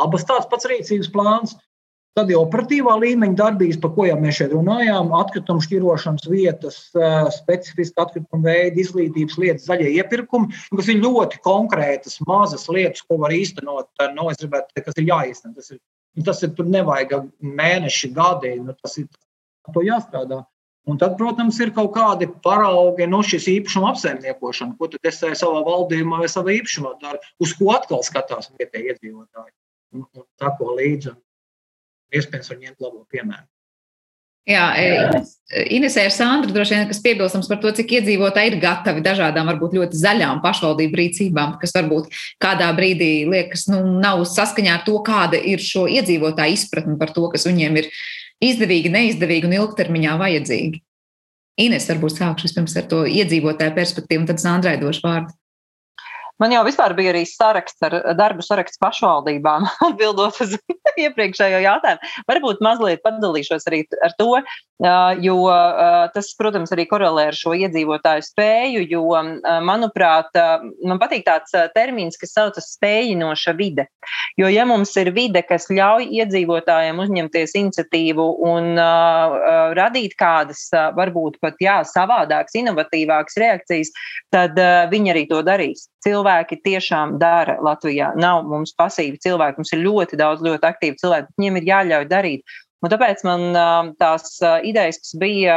[0.00, 1.58] abas tāds pats rīcības plāns?
[2.16, 6.78] Tad jau operatīvā līmeņa darbības, par ko jau mēs šeit runājām, atkritumu šķirošanas vietas,
[7.36, 13.34] specifiski atkritumu veidi, izglītības lietas, zaļie iepirkumi, kas ir ļoti konkrētas, mazas lietas, ko var
[13.36, 13.90] īstenot.
[14.02, 15.54] No, nu, gribētu kas ir jāīsteno.
[15.60, 15.78] Tas ir,
[16.18, 19.06] nu, tas ir tur nevajag mēneši, gadi, nu, tas ir
[19.74, 20.42] to jāstrādā.
[20.88, 25.60] Un tad, protams, ir kaut kādi paraugi no šīs īpašuma apsaimniekošana, ko tad es savā
[25.66, 29.52] valdījumā vai savā īpašumā daru, uz ko atkal skatās vietējie iedzīvotāji.
[29.94, 31.12] Un, un tā ko līdzi
[32.14, 33.46] iespējams var ņemt labo piemēru.
[34.48, 35.18] Jā, e,
[35.76, 39.74] Inesē ir Sandra, droši vien, kas piebilstams par to, cik iedzīvotāji ir gatavi dažādām, varbūt
[39.76, 42.08] ļoti zaļām pašvaldību rīcībām, kas varbūt
[42.40, 47.26] kādā brīdī liekas, nu, nav saskaņā ar to, kāda ir šo iedzīvotāju izpratne par to,
[47.34, 47.90] kas viņiem ir
[48.48, 50.80] izdevīgi, neizdevīgi un ilgtermiņā vajadzīgi.
[51.60, 55.34] Ines, varbūt sākšu vispirms ar to iedzīvotāju perspektīvu, un tad Sandrai došu vārdu.
[56.38, 60.54] Man jau vispār bija arī saraksts ar darbu saraksts pašvaldībām, atbildot uz
[61.04, 62.14] iepriekšējo jautājumu.
[62.30, 64.30] Varbūt mazliet padalīšos arī ar to,
[65.24, 65.36] jo
[66.14, 69.02] tas, protams, arī korelē ar šo iedzīvotāju spēju, jo,
[69.66, 70.30] manuprāt,
[70.86, 73.88] man patīk tāds termins, kas saucas spējinoša vide.
[74.38, 78.78] Jo, ja mums ir vide, kas ļauj iedzīvotājiem uzņemties iniciatīvu un
[79.78, 80.68] radīt kādas,
[80.98, 83.94] varbūt pat jā, savādākas, inovatīvākas reakcijas,
[84.34, 84.58] tad
[84.94, 86.27] viņi arī to darīs cilvēki
[86.66, 88.12] tiešām dara Latvijā.
[88.20, 92.58] Nav mums pasīvi cilvēki, mums ir ļoti daudz ļoti aktīvu cilvēku, viņiem ir jāļauj darīt.
[92.78, 93.56] Un tāpēc man
[93.98, 95.54] tās idejas, kas bija,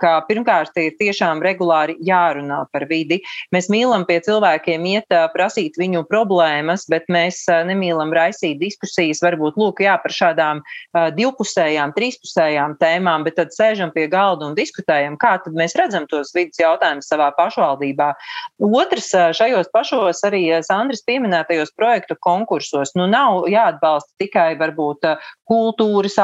[0.00, 3.18] ka pirmkārt ir tiešām regulāri jārunā par vidi.
[3.52, 9.82] Mēs mīlam pie cilvēkiem iet, prasīt viņu problēmas, bet mēs nemīlam raisīt diskusijas, varbūt lūk,
[9.84, 10.62] jā, par šādām
[11.18, 16.32] divpusējām, trīspusējām tēmām, bet tad sēžam pie galda un diskutējam, kā tad mēs redzam tos
[16.32, 18.08] vidas jautājumus savā pašvaldībā.
[18.64, 25.12] Otrs, šajos pašos arī Sandris pieminētajos projektu konkursos, nu nav jāatbalsta tikai varbūt
[25.44, 26.16] kultūras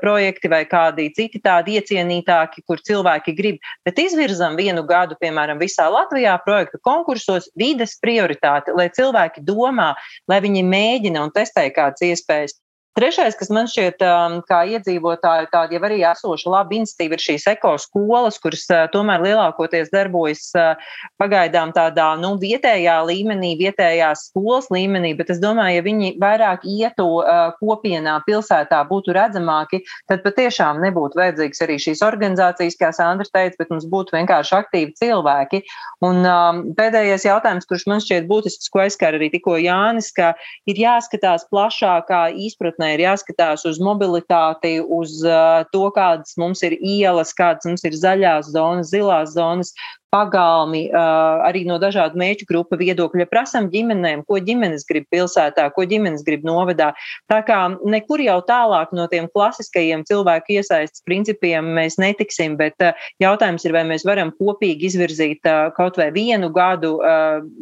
[0.00, 5.86] projekti vai kādi citi tādi iecienītāki, kur cilvēki grib, bet izvirzam vienu gadu, piemēram, visā
[5.92, 9.92] Latvijā projektu konkursos vides prioritāti, lai cilvēki domā,
[10.30, 12.58] lai viņi mēģina un testē kādas iespējas.
[12.94, 17.48] Trešais, kas man šķiet, um, kā iedzīvotāju, tāda jau arī esoša laba institīva, ir šīs
[17.50, 25.10] ekoskolas, kuras uh, tomēr lielākoties darbojas uh, pagaidām tādā nu, vietējā līmenī, vietējās skolas līmenī,
[25.18, 31.18] bet es domāju, ja viņi vairāk ietu uh, kopienā, pilsētā, būtu redzamāki, tad patiešām nebūtu
[31.18, 35.64] vajadzīgs arī šīs organizācijas, kā Sandra teica, bet mums būtu vienkārši aktīvi cilvēki.
[36.06, 40.36] Un um, pēdējais jautājums, kurš man šķiet būtisks, ko aizskar arī tikko Jānis, ka
[40.70, 46.76] ir jāskatās plašākā izpratnē nākotnē ir jāskatās uz mobilitāti, uz uh, to, kādas mums ir
[46.80, 49.72] ielas, kādas mums ir zaļās zonas, zilās zonas,
[50.12, 53.26] pagalmi, uh, arī no dažādu mēķu grupu viedokļa.
[53.26, 56.92] Prasam ģimenēm, ko ģimenes grib pilsētā, ko ģimenes grib novadā.
[57.26, 62.94] Tā kā nekur jau tālāk no tiem klasiskajiem cilvēku iesaistas principiem mēs netiksim, bet uh,
[63.18, 65.42] jautājums ir, vai mēs varam kopīgi izvirzīt
[65.74, 66.94] kaut vai vienu gadu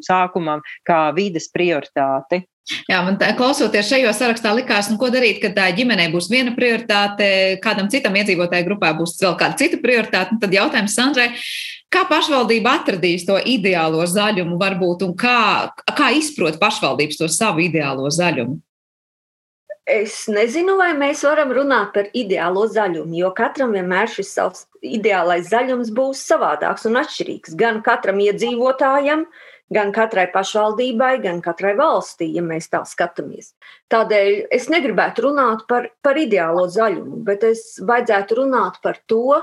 [0.04, 2.42] sākumam kā vides prioritāti.
[2.86, 6.52] Jā, man tā, klausoties šajā sarakstā, likās, nu, ko darīt, kad tā ģimenei būs viena
[6.54, 10.38] prioritāte, kādam citam iedzīvotāju grupā būs vēl kāda cita prioritāte.
[10.42, 11.32] Tad jautājums Sandrai,
[11.90, 18.12] kā pašvaldība atradīs to ideālo zaļumu, varbūt, un kā, kā izprot pašvaldības to savu ideālo
[18.14, 18.60] zaļumu?
[19.92, 25.50] Es nezinu, vai mēs varam runāt par ideālo zaļumu, jo katram vienmēr šis savs ideālais
[25.50, 27.58] zaļums būs savādāks un atšķirīgs.
[27.58, 33.52] Gan katram iedzīvotājam, uh, gan katrai pašvaldībai, gan katrai valstī, ja mēs tā skatāmies.
[33.92, 39.40] Tādēļ es negribētu runāt par, par ideālo zaļumu, bet es vajadzētu runāt par to,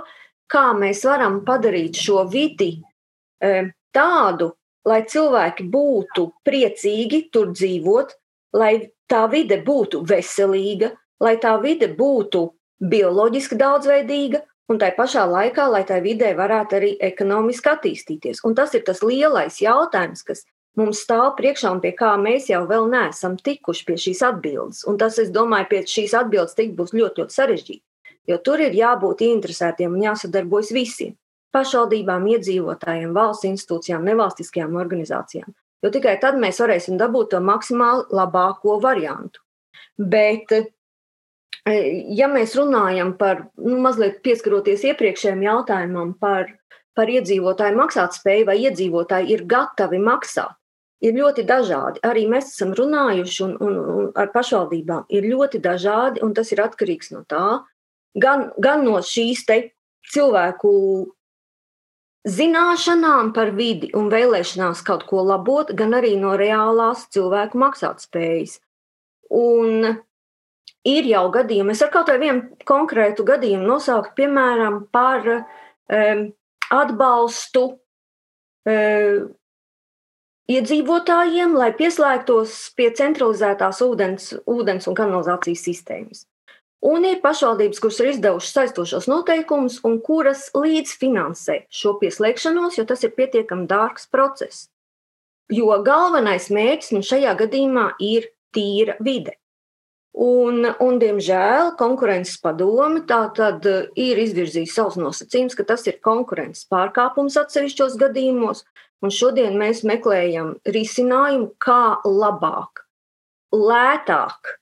[0.49, 2.75] kā mēs varam padarīt šo vidi
[3.95, 4.53] tādu,
[4.87, 8.15] lai cilvēki būtu priecīgi tur dzīvot,
[8.57, 8.73] lai
[9.09, 12.45] tā vide būtu veselīga, lai tā vide būtu
[12.79, 18.43] bioloģiski daudzveidīga, un tai pašā laikā, lai tai vidē varētu arī ekonomiski attīstīties.
[18.45, 20.45] Un tas ir tas lielais jautājums, kas
[20.79, 24.83] mums stāv priekšā un pie kā mēs jau vēl neesam tikuši pie šīs atbildes.
[24.87, 27.83] Un tas, es domāju, pie šīs atbildes tikt būs ļoti, ļoti sarežģīti.
[28.29, 31.15] Jo tur ir jābūt interesētiem un jāsadarbojas visiem-
[31.55, 35.49] pašvaldībām, iedzīvotājiem, valsts institūcijām, nevalstiskajām organizācijām.
[35.83, 39.39] Jo tikai tad mēs varēsim dabūt to maksimāli labāko variantu.
[39.97, 40.51] Bet,
[41.69, 46.53] ja mēs runājam par, nu, mazliet pieskaroties iepriekšējiem jautājumam par,
[46.97, 50.55] par iedzīvotāju maksātspēju, vai iedzīvotāji ir gatavi maksāt,
[51.05, 52.01] ir ļoti dažādi.
[52.07, 55.05] Arī mēs esam runājuši un, un, un ar pašvaldībām.
[55.13, 57.61] Ir ļoti dažādi, un tas ir atkarīgs no tā,
[58.17, 59.45] gan, gan no šīs
[60.09, 60.73] cilvēku
[62.29, 68.59] zināšanām par vidi un vēlēšanās kaut ko labot, gan arī no reālās cilvēku maksātspējas.
[69.29, 69.99] Un
[70.87, 76.23] ir jau gadījumi, es ar kaut vienu konkrētu gadījumu nosaukt, piemēram, par um,
[76.69, 79.29] atbalstu um,
[80.49, 86.25] iedzīvotājiem, lai pieslēgtos pie centralizētās ūdens, ūdens un kanalizācijas sistēmas.
[86.79, 93.03] Un ir pašvaldības, kuras ir izdevušas saistošos noteikumus un kuras līdzfinansē šo pieslēgšanos, jo tas
[93.03, 94.69] ir pietiekami dārgs process.
[95.51, 99.38] Jo galvenais mērķis nu šajā gadījumā ir tīra vide.
[100.17, 107.37] Un, un, diemžēl konkurences padome tātad ir izvirzījis savus nosacījumus, ka tas ir konkurences pārkāpums
[107.37, 108.63] atsevišķos gadījumos,
[109.05, 112.83] un šodien mēs meklējam risinājumu, kā labāk,
[113.53, 114.55] lētāk,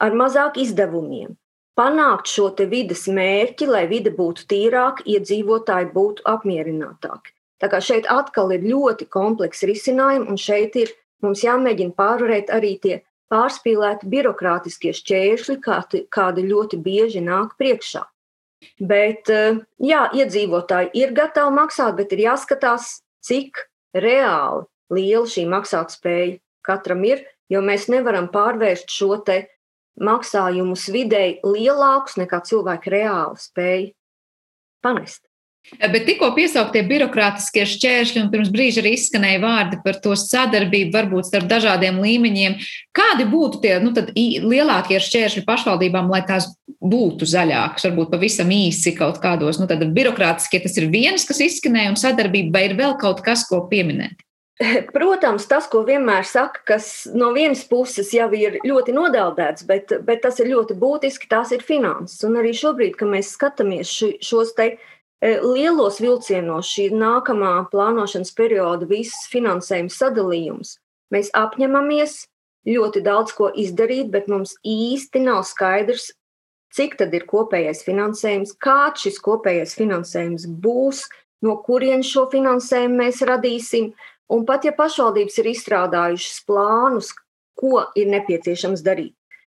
[0.00, 1.36] ar mazāk izdevumiem,
[1.76, 7.36] panākt šo vidas mērķi, lai vide būtu tīrāka, iedzīvotāji būtu apmierinātāki.
[7.60, 12.78] Tā kā šeit atkal ir ļoti komplekss risinājumi, un šeit ir mums jāmēģina pārvarēt arī
[12.82, 13.02] tie
[13.32, 18.04] pārspīlēti birokrātiskie šķēršļi, kādi, kādi ļoti bieži nāk priekšā.
[18.80, 26.38] Bet, eh, jā, iedzīvotāji ir gatavi maksāt, bet ir jāskatās, cik reāli liela šī maksātspēja
[26.64, 29.44] katram ir, jo mēs nevaram pārvērst šo te
[30.00, 33.84] maksājumus vidēji lielākus nekā cilvēki reāli spēj
[34.82, 35.22] panest.
[35.80, 41.30] Bet tikko piesauktie birokrātiskie šķēršļi, un pirms brīža arī izskanēja vārdi par to sadarbību, varbūt
[41.30, 42.58] starp dažādiem līmeņiem.
[42.94, 43.94] Kādi būtu tie nu,
[44.44, 46.50] lielākie šķēršļi pašvaldībām, lai tās
[46.84, 47.88] būtu zaļākas?
[47.88, 52.58] Varbūt pavisam īsi kaut kādos, nu, tad birokrātiskie tas ir viens, kas izskanēja, un sadarbība,
[52.58, 54.20] vai ir vēl kaut kas, ko pieminēt?
[54.94, 60.22] Protams, tas, ko vienmēr saka, kas no vienas puses jau ir ļoti nodeldēts, bet, bet
[60.22, 62.22] tas ir ļoti būtiski, tās ir finanses.
[62.28, 63.90] Un arī šobrīd, kad mēs skatāmies
[64.22, 64.76] šos te e,
[65.22, 70.78] lielos vilcienos, šī nākamā plānošanas perioda, visas finansējuma sadalījums,
[71.14, 72.24] mēs apņemamies
[72.68, 76.10] ļoti daudz ko izdarīt, bet mums īsti nav skaidrs,
[76.74, 81.04] cik tad ir kopējais finansējums, kāds šis kopējais finansējums būs,
[81.44, 83.92] no kurienes šo finansējumu mēs radīsim.
[84.32, 87.12] Un pat ja pašvaldības ir izstrādājušas plānus,
[87.54, 89.12] ko ir nepieciešams darīt,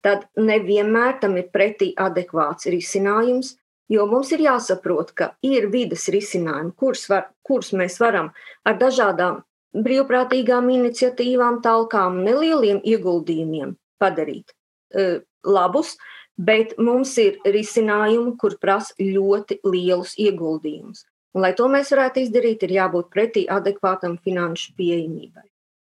[0.05, 3.55] tad nevienmēr tam ir pretī adekvāts risinājums,
[3.93, 8.33] jo mums ir jāsaprot, ka ir vidas risinājumi, kurus, var, kurus mēs varam
[8.67, 9.43] ar dažādām
[9.77, 15.97] brīvprātīgām iniciatīvām, talkām, nelieliem ieguldījumiem padarīt uh, labus,
[16.37, 21.05] bet mums ir risinājumi, kur prasa ļoti lielus ieguldījumus.
[21.37, 25.45] Un, lai to mēs varētu izdarīt, ir jābūt pretī adekvātam finanšu pieejamībai.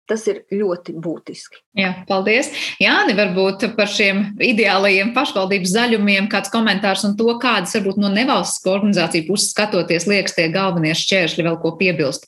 [0.09, 1.61] Tas ir ļoti būtiski.
[1.79, 2.49] Jā, paldies.
[2.83, 8.73] Jāni, varbūt par šiem ideālajiem pašvaldības zaļumiem kāds komentārs un to, kādas varbūt no nevalstisko
[8.75, 12.27] organizāciju puses skatoties liekas tie galvenie šķēršļi vēl ko piebilst.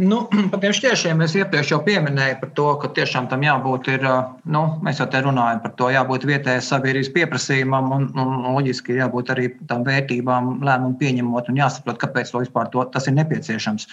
[0.00, 4.08] Nu, par tiem šķēršļiem es iepriekš jau pieminēju par to, ka tiešām tam jābūt, ir,
[4.56, 9.36] nu, mēs jau te runājam par to, jābūt vietējais sabiedrības pieprasījumam un, un loģiski jābūt
[9.36, 13.86] arī tām vērtībām lēmumu pieņemot un jāsaprot, kāpēc to vispār to, tas ir nepieciešams.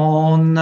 [0.00, 0.56] Un,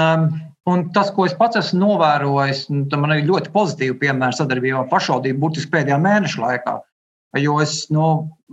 [0.69, 5.41] un tas, ko es pats esmu novērojis, man ir ļoti pozitīvi piemēri sadarbībā ar pašvaldību
[5.41, 6.77] burtiski pēdējā mēneša laikā.
[7.39, 8.07] Jo es nu,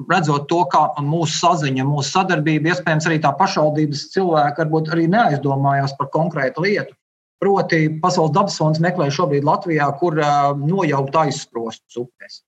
[0.10, 5.95] redzot to, kā mūsu saziņa, mūsu sadarbība, iespējams, arī tā pašvaldības cilvēki varbūt arī neaizdomājās
[5.97, 6.93] par konkrētu lietu.
[7.41, 12.41] Proti, Pasaules dabas fonds meklē šobrīd Latvijā, kur uh, nojaukt aizsprostus upēs.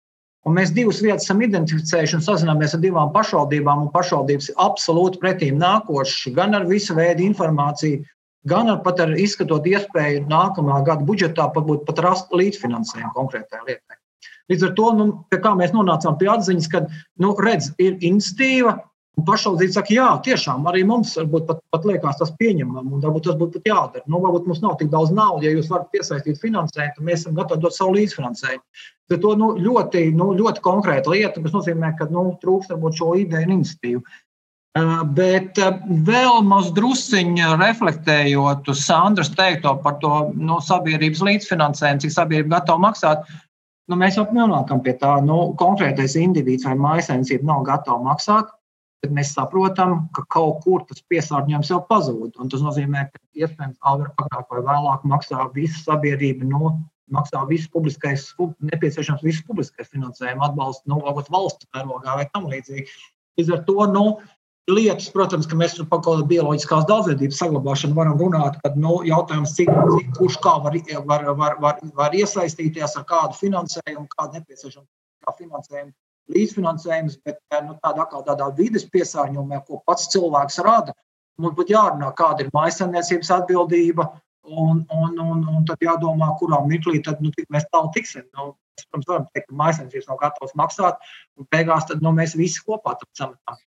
[0.47, 5.59] Un mēs divas vietas esam identificējuši un sazināmies ar divām pašvaldībām, pašvaldības ir absolūti pretīm
[5.61, 8.05] nākošas gan ar visu veidu informāciju,
[8.47, 13.97] gan ar ar izskatot iespēju nākamā gada budžetā pat, pat rast līdzfinansējumu konkrētai lietai.
[14.49, 15.09] Līdz ar to, nu,
[15.59, 16.85] mēs nonācām pie atziņas, ka,
[17.21, 18.79] nu, redz, ir institīva,
[19.25, 23.37] pašvaldība saka, jā, tiešām arī mums varbūt pat, pat liekas tas pieņemam, un varbūt tas
[23.39, 24.05] būtu pat jādara.
[24.07, 27.35] Nu, varbūt mums nav tik daudz naudas, ja jūs varat piesaistīt finansējumu, tad mēs esam
[27.37, 28.63] gatavi dot savu līdzfinansējumu.
[29.09, 33.13] Bet to nu, ļoti, nu, ļoti konkrēta lieta, kas nozīmē, ka nu, trūkst varbūt šo
[33.21, 34.03] ideju un iniciatīvu.
[35.17, 35.57] Bet
[36.05, 42.83] vēl maz drusciņā reflektējot uz Sandras teikto par to nu, sabiedrības līdzfinansējumu, cik sabiedrība gatava
[42.85, 43.25] maksāt,
[43.89, 48.53] nu, mēs jau nonākam pie tā, nu, konkrētais indivīds vai mājasēmniecība nav gatava maksāt
[49.03, 52.35] tad mēs saprotam, ka kaut kur tas piesārņojums jau pazūd.
[52.51, 56.73] Tas nozīmē, ka iespējams agrāk vai vēlāk maksā visa sabiedrība no
[57.13, 62.85] maksā visu publiskais, nepieciešams visu publiskais finansējuma atbalsts, nu, varbūt valsts mērogā vai tam līdzīgi.
[63.39, 64.03] Līdz ar to, nu,
[64.73, 69.55] lietas, protams, ka mēs par kaut kādu bioloģiskās daudzveidības saglabāšanu varam runāt, kad nu, jautājums,
[69.57, 70.77] cik, cik kurš kā var,
[71.09, 74.87] var, var, var, var iesaistīties ar kādu finansējumu, kādu nepieciešamu
[75.37, 75.93] finansējumu
[76.33, 80.95] līdzfinansējums, bet eh, nu, tādā, tādā vidas piesārņojumā, ko pats cilvēks rada,
[81.41, 84.09] mums būtu jārunā, kāda ir maisaimniecības atbildība.
[84.49, 88.23] Un, un, un, un tad jādomā, kurā mirklī tad, nu, mēs tālu tiksim.
[88.33, 92.33] Nu, mēs, protams, varam teikt, ka maisaimniecības nav gatavs maksāt, un beigās tad, nu, mēs
[92.39, 93.59] visi kopā tam sametam.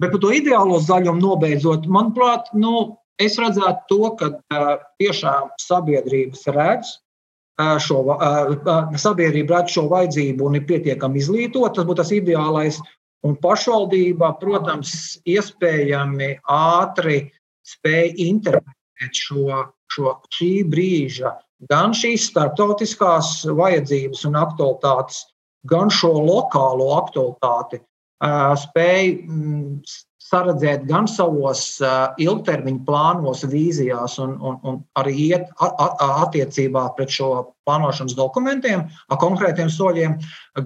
[0.00, 4.70] Bet par to ideālo zaļumu nobeidzot, manuprāt, nu, es redzētu to, ka uh,
[5.02, 6.94] tiešām sabiedrības redz,
[7.84, 7.98] šo,
[8.96, 12.80] sabiedrība redz šo vajadzību un ir pietiekami izglītota, tas būtu tas ideālais.
[13.26, 17.18] Un pašvaldība, protams, iespējami ātri
[17.68, 21.34] spēj interpretēt šo, šo šī brīža
[21.68, 25.26] gan šīs starptautiskās vajadzības un aktualitātes,
[25.68, 27.82] gan šo lokālo aktualitāti,
[28.20, 29.12] spēj
[30.30, 31.62] saredzēt gan savos
[32.22, 37.30] ilgtermiņa plānos, vīzijās, un, un, un arī iet attiecībā pret šo
[37.66, 40.20] plānošanas dokumentiem, konkrētiem soļiem,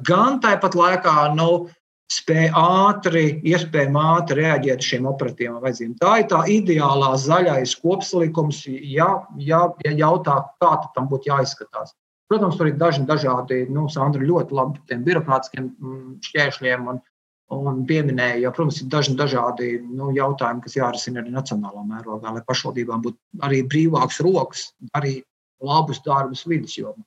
[0.05, 1.64] gan tāpat laikā nu,
[2.12, 5.94] spēj ātri, iespējami ātri reaģēt uz šiem operatīviem vajadzībām.
[6.02, 9.09] Tā ir tā ideālā zaļais kopsalikums, ja,
[9.40, 11.94] ja, ja jautā, kā tam būtu jāizskatās.
[12.28, 17.00] Protams, tur ir daži dažādi, nu, Sandra ļoti labi par tiem birokrātiskiem mm, šķēršļiem un,
[17.53, 22.42] Un pieminēja, jo, protams, ir daži dažādi nu, jautājumi, kas jārisina arī nacionālā mērogā, lai
[22.49, 25.18] pašvaldībām būtu arī brīvāks rokas, arī
[25.61, 27.05] labus darbus vidas jomā.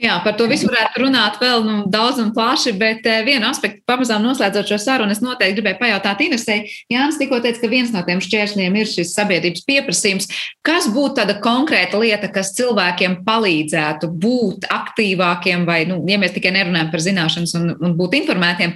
[0.00, 3.82] Jā, par to visu varētu runāt vēl nu, daudz un plaši, bet uh, vienu aspektu
[3.90, 6.62] pamazām noslēdzot šo sarunu, es noteikti gribēju pajautāt Inesei.
[6.88, 10.30] Jānis tikko teica, ka viens no tiem šķēršļiem ir šis sabiedrības pieprasījums.
[10.64, 16.54] Kas būtu tāda konkrēta lieta, kas cilvēkiem palīdzētu būt aktīvākiem, vai, nu, ja mēs tikai
[16.56, 18.72] nerunājam par zināšanas un, un būt informētiem,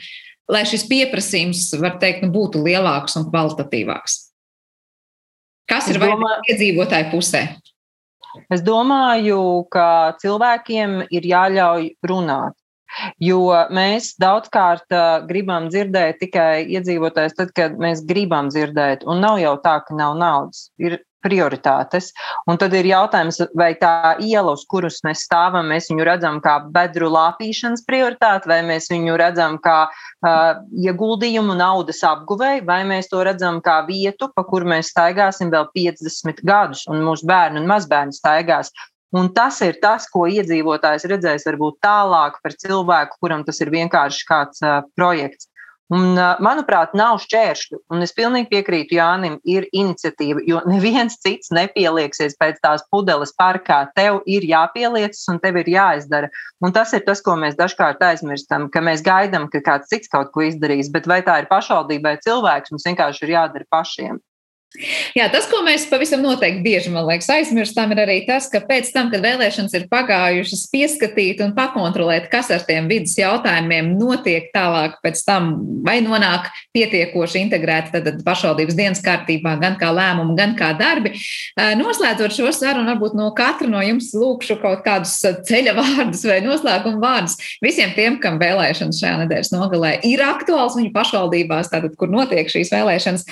[0.51, 4.19] lai šis pieprasījums, var teikt, nu, būtu lielāks un kvalitatīvāks?
[5.71, 7.47] Kas ir vajadzīgs iedzīvotāju pusē?
[8.53, 12.59] Es domāju, ka cilvēkiem ir jāļauj runāt.
[13.23, 13.41] Jo
[13.75, 14.93] mēs daudzkārt
[15.27, 20.15] gribam dzirdēt tikai iedzīvotājs, tad, kad mēs gribam dzirdēt, un nav jau tā, ka nav
[20.21, 20.69] naudas.
[20.79, 22.12] Ir prioritātes.
[22.51, 26.59] Un tad ir jautājums, vai tā iela, uz kuras mēs stāvam, mēs viņu redzam kā
[26.75, 30.43] bedru lāpīšanas prioritāti, vai mēs viņu redzam kā uh,
[30.85, 36.45] ieguldījumu naudas apguvēju, vai mēs to redzam kā vietu, pa kur mēs staigāsim vēl 50
[36.45, 38.72] gadus, un mūsu bērni un mazbērni staigās.
[39.14, 44.25] Un tas ir tas, ko iedzīvotājs redzēs varbūt tālāk par cilvēku, kuram tas ir vienkārši
[44.27, 45.47] kāds uh, projekts.
[45.93, 47.78] Un, manuprāt, nav šķēršļu.
[47.93, 53.82] Un es pilnīgi piekrītu Jānim, ir iniciatīva, jo neviens cits nepielieksies pēc tās pudeles parkā.
[53.99, 56.32] Tev ir jāpieliecas un tev ir jāizdara.
[56.64, 60.32] Un tas ir tas, ko mēs dažkārt aizmirstam, ka mēs gaidām, ka kāds cits kaut
[60.32, 60.89] ko izdarīs.
[60.95, 64.22] Bet vai tā ir pašvaldībai cilvēks, mums vienkārši ir jādara pašiem.
[65.18, 69.11] Jā, tas, ko mēs pavisam noteikti bieži liekas, aizmirstam, ir arī tas, ka pēc tam,
[69.12, 75.53] kad vēlēšanas ir pagājušas, pieskatīt un pakontrolēt, kas ar tiem vidas jautājumiem notiek tālāk, tam
[75.87, 81.14] vai nonāk pietiekoši integrēti pašvaldības dienas kārtībā, gan kā lēmumi, gan kā darbi.
[81.79, 85.16] Noslēdzot šo sarunu, varbūt no katra no jums lūkšu kaut kādus
[85.49, 90.93] ceļa vārdus vai noslēguma vārdus visiem tiem, kam vēlēšanas šajā nedēļas nogalē ir aktuāls viņu
[90.95, 93.29] pašvaldībās, tātad, kur notiek šīs vēlēšanas.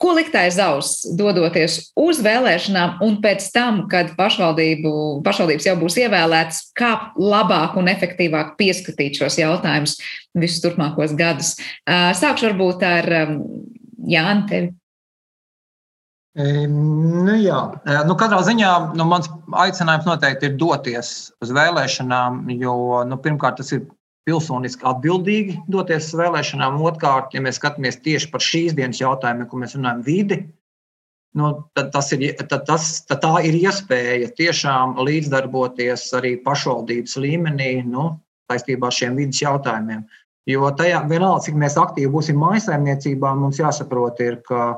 [0.00, 6.60] Ko likt aiz auss, dodoties uz vēlēšanām, un pēc tam, kad pašvaldības jau būs ievēlētas,
[6.78, 9.98] kā labāk un efektīvāk pieskatīt šos jautājumus
[10.32, 11.58] visus turpmākos gadus?
[11.84, 13.10] Sākšu varbūt ar
[14.04, 14.72] Jānu tevi.
[16.34, 17.58] Nu, jā,
[18.08, 21.10] nu, katrā ziņā nu, mans aicinājums noteikti ir doties
[21.44, 23.84] uz vēlēšanām, jo nu, pirmkārt tas ir
[24.28, 26.80] pilsoniski atbildīgi doties uz vēlēšanām.
[26.88, 30.38] Otrkārt, ja mēs skatāmies tieši par šīs dienas jautājumiem, ko mēs runājam, vidi,
[31.38, 37.72] nu, tad, tas ir, tad, tas, tad tā ir iespēja tiešām līdzdarboties arī pašvaldības līmenī
[37.88, 38.12] nu,
[38.50, 40.04] saistībā ar šiem vidas jautājumiem.
[40.48, 44.74] Jo tajā vienalga, cik mēs aktīvi būsim mājsaimniecībā, mums jāsaprot, ir, ka,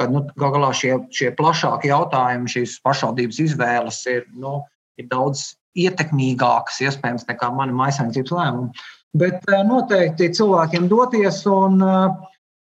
[0.00, 4.62] ka nu, gal galā šie, šie plašākie jautājumi, šīs pašvaldības izvēles ir, nu,
[5.00, 8.88] ir daudz ietekmīgākas, iespējams, nekā mana mājsaimniecības lēmuma.
[9.20, 12.12] Bet eh, noteikti cilvēkiem doties un uh,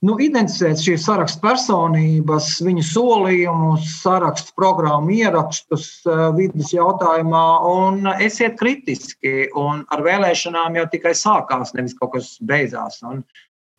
[0.05, 8.59] nu, identificēt šīs sarakstu personības, viņu solījumus, sarakstu programmu ierakstus uh, vidas jautājumā un esiet
[8.61, 9.49] kritiski.
[9.59, 13.01] Un ar vēlēšanām jau tikai sākās, nevis kaut kas beidzās.
[13.07, 13.22] Un,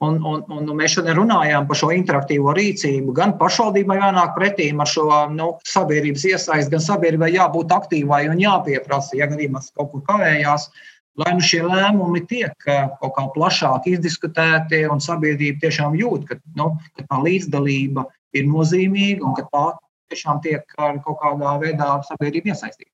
[0.04, 3.14] un, un, un mēs šodien runājām par šo interaktīvo rīcību.
[3.16, 9.16] Gan pašvaldībai jānāk pretī ar šo nu, sabiedrības iesaisti, gan sabiedrībai jābūt aktīvai un jāpieprasa,
[9.20, 10.70] ja gadījumā kaut kur kavējās.
[11.16, 16.40] Lai nu šie lēmumi tiek eh, kaut kā plašāk izdiskutēti un sabiedrība tiešām jūt, ka,
[16.60, 18.04] nu, ka tā līdzdalība
[18.36, 19.64] ir nozīmīga un ka tā
[20.12, 22.92] tiešām tiek kaut kādā veidā sabiedrība iesaistīta.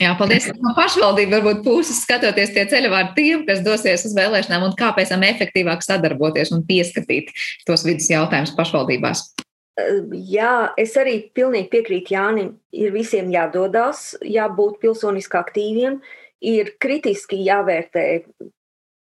[0.00, 0.46] Jā, paldies.
[0.64, 5.12] No pašvaldību varbūt puses skatoties tie ceļavārdi tiem, kas dosies uz vēlēšanām un kā pēc
[5.12, 7.34] tam efektīvāk sadarboties un pieskatīt
[7.68, 9.26] tos vidus jautājumus pašvaldībās.
[10.28, 12.54] Jā, es arī pilnīgi piekrītu Jānim.
[12.72, 16.00] Ir visiem jādodas, jābūt pilsoniski aktīviem,
[16.40, 18.06] ir kritiski jāvērtē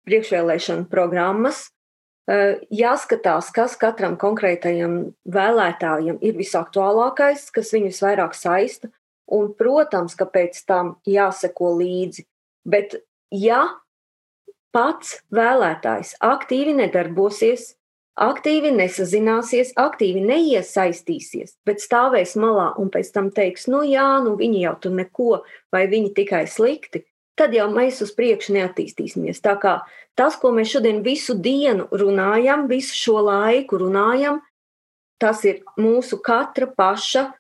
[0.09, 1.71] priekšvēlēšana programmas,
[2.29, 8.91] eh, jāskatās, kas katram konkrētajam vēlētājam ir visaktuālākais, kas viņus vairāk saista,
[9.31, 12.27] un, protams, ka pēc tam jāseko līdzi.
[12.69, 12.99] Bet,
[13.35, 13.65] ja
[14.73, 17.73] pats vēlētājs aktīvi nedarbosies,
[18.21, 24.67] aktīvi nesazināsies, aktīvi neiesaistīsies, bet stāvēs malā un pēc tam teiks, nu jā, nu viņi
[24.67, 25.33] jau tur neko,
[25.73, 27.05] vai viņi tikai slikti,
[27.39, 29.41] tad jau mēs uz priekšu neattīstīsimies.
[29.45, 29.79] Tā kā
[30.19, 34.43] tas, ko mēs šodien visu dienu runājam, visu šo laiku runājam,
[35.23, 37.31] tas ir mūsu katra paša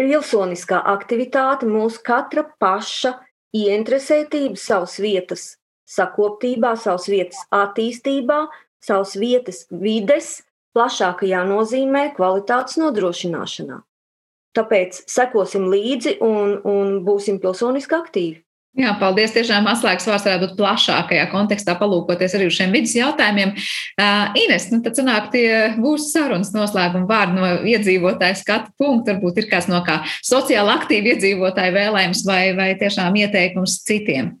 [0.00, 3.18] pilsoniskā aktivitāte, mūsu katra paša
[3.52, 5.42] ieinteresētība savas vietas
[5.90, 8.44] sakoptībā, savas vietas attīstībā,
[8.80, 10.38] savas vietas vides
[10.76, 13.80] plašākajā nozīmē kvalitātes nodrošināšanā.
[14.56, 18.38] Tāpēc sekosim līdzi un, un būsim pilsoniski aktīvi.
[18.78, 19.32] Jā, paldies.
[19.34, 23.50] Tiešām atslēgas vārds varētu būt plašākajā kontekstā, palūkoties arī uz šiem vidas jautājumiem.
[23.98, 29.16] Uh, Ines, nu tad sanāk, tie būs sarunas noslēguma vārdi no iedzīvotāja skatu punkta.
[29.16, 34.36] Varbūt ir kāds no kā sociāli aktīvi iedzīvotāji vēlējums vai, vai tiešām ieteikums citiem.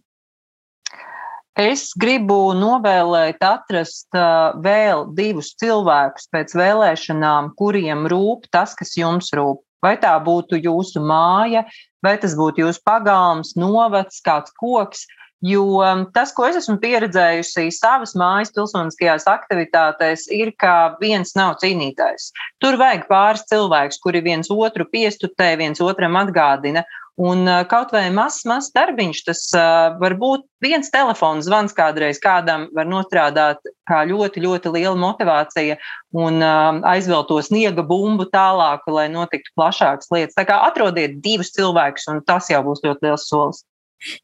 [1.58, 9.34] Es gribu novēlēt, atrast uh, vēl divus cilvēkus pēc vēlēšanām, kuriem rūp tas, kas jums
[9.34, 9.64] rūp.
[9.84, 11.64] Vai tā būtu jūsu māja,
[12.04, 15.06] vai tas būtu jūsu pagalms, novads, kāds koks.
[15.40, 21.54] Jo um, tas, ko es esmu pieredzējusi savas mājas pilsoniskajās aktivitātēs, ir, ka viens nav
[21.62, 22.28] cīnītājs.
[22.60, 26.84] Tur vajag pāris cilvēkus, kuri viens otru piestutē, viens otram atgādina.
[27.20, 32.20] Un uh, kaut vai mazs, mazs darbiņš, tas uh, var būt viens telefons zvans kādreiz
[32.20, 35.76] kādam, var nostrādāt kā ļoti, ļoti liela motivācija
[36.16, 40.36] un uh, aizvēl to sniega bumbu tālāk, lai notiktu plašākas lietas.
[40.36, 43.64] Tā kā atrodiet divus cilvēkus, un tas jau būs ļoti liels solis.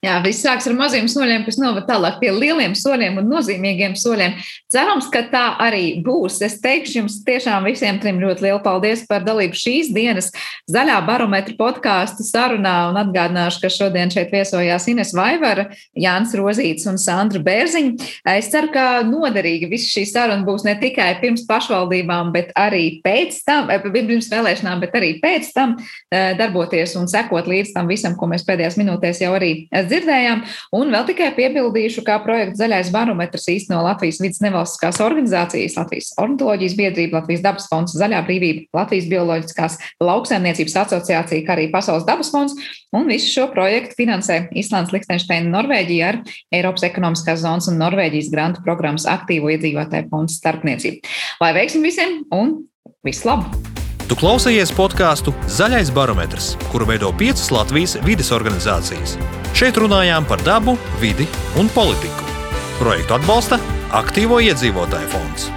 [0.01, 4.39] Jā, viss sāks ar maziem soļiem, kas noved tālāk pie lieliem soļiem un nozīmīgiem soļiem.
[4.73, 6.39] Cerams, ka tā arī būs.
[6.47, 10.31] Es teikšu jums tiešām visiem trim ļoti lielu paldies par dalību šīs dienas
[10.73, 16.97] zaļā barometra podkāstu sarunā un atgādināšu, ka šodien šeit viesojās Ines Vaivara, Jānis Rozīts un
[17.01, 18.09] Sandra Bērziņa.
[18.33, 23.43] Es ceru, ka noderīgi viss šī saruna būs ne tikai pirms pašvaldībām, bet arī pēc
[23.45, 28.17] tam, eh, pirms vēlēšanām, bet arī pēc tam eh, darboties un sekot līdz tam visam,
[28.17, 30.43] ko mēs pēdējās minūtēs jau arī dzirdējām.
[30.77, 36.77] Un vēl tikai piebildīšu, kā projekts Zaļais barometrs īsteno Latvijas vidas nevalstiskās organizācijas, Latvijas ornitoloģijas
[36.79, 42.57] biedrība, Latvijas dabas fonds, Zaļā brīvība, Latvijas bioloģiskās lauksaimniecības asociācija, kā arī Pasaules dabas fonds.
[42.97, 46.21] Un visu šo projektu finansē Islands, Liechtensteina, Norvēģija ar
[46.55, 51.17] Eiropas ekonomiskās zonas un Norvēģijas grantu programmas aktīvo iedzīvotāju fondu starpniecību.
[51.43, 52.63] Lai veiksim visiem un
[53.07, 53.86] visu labu!
[54.07, 59.17] Tu klausījies podkāstu Zaļais barometrs, kuru veido piecas Latvijas vides organizācijas.
[59.57, 61.27] Šeit runājām par dabu, vidi
[61.59, 62.29] un politiku.
[62.79, 63.59] Projektu atbalsta
[63.99, 65.51] Aktīvo iedzīvotāju fonds.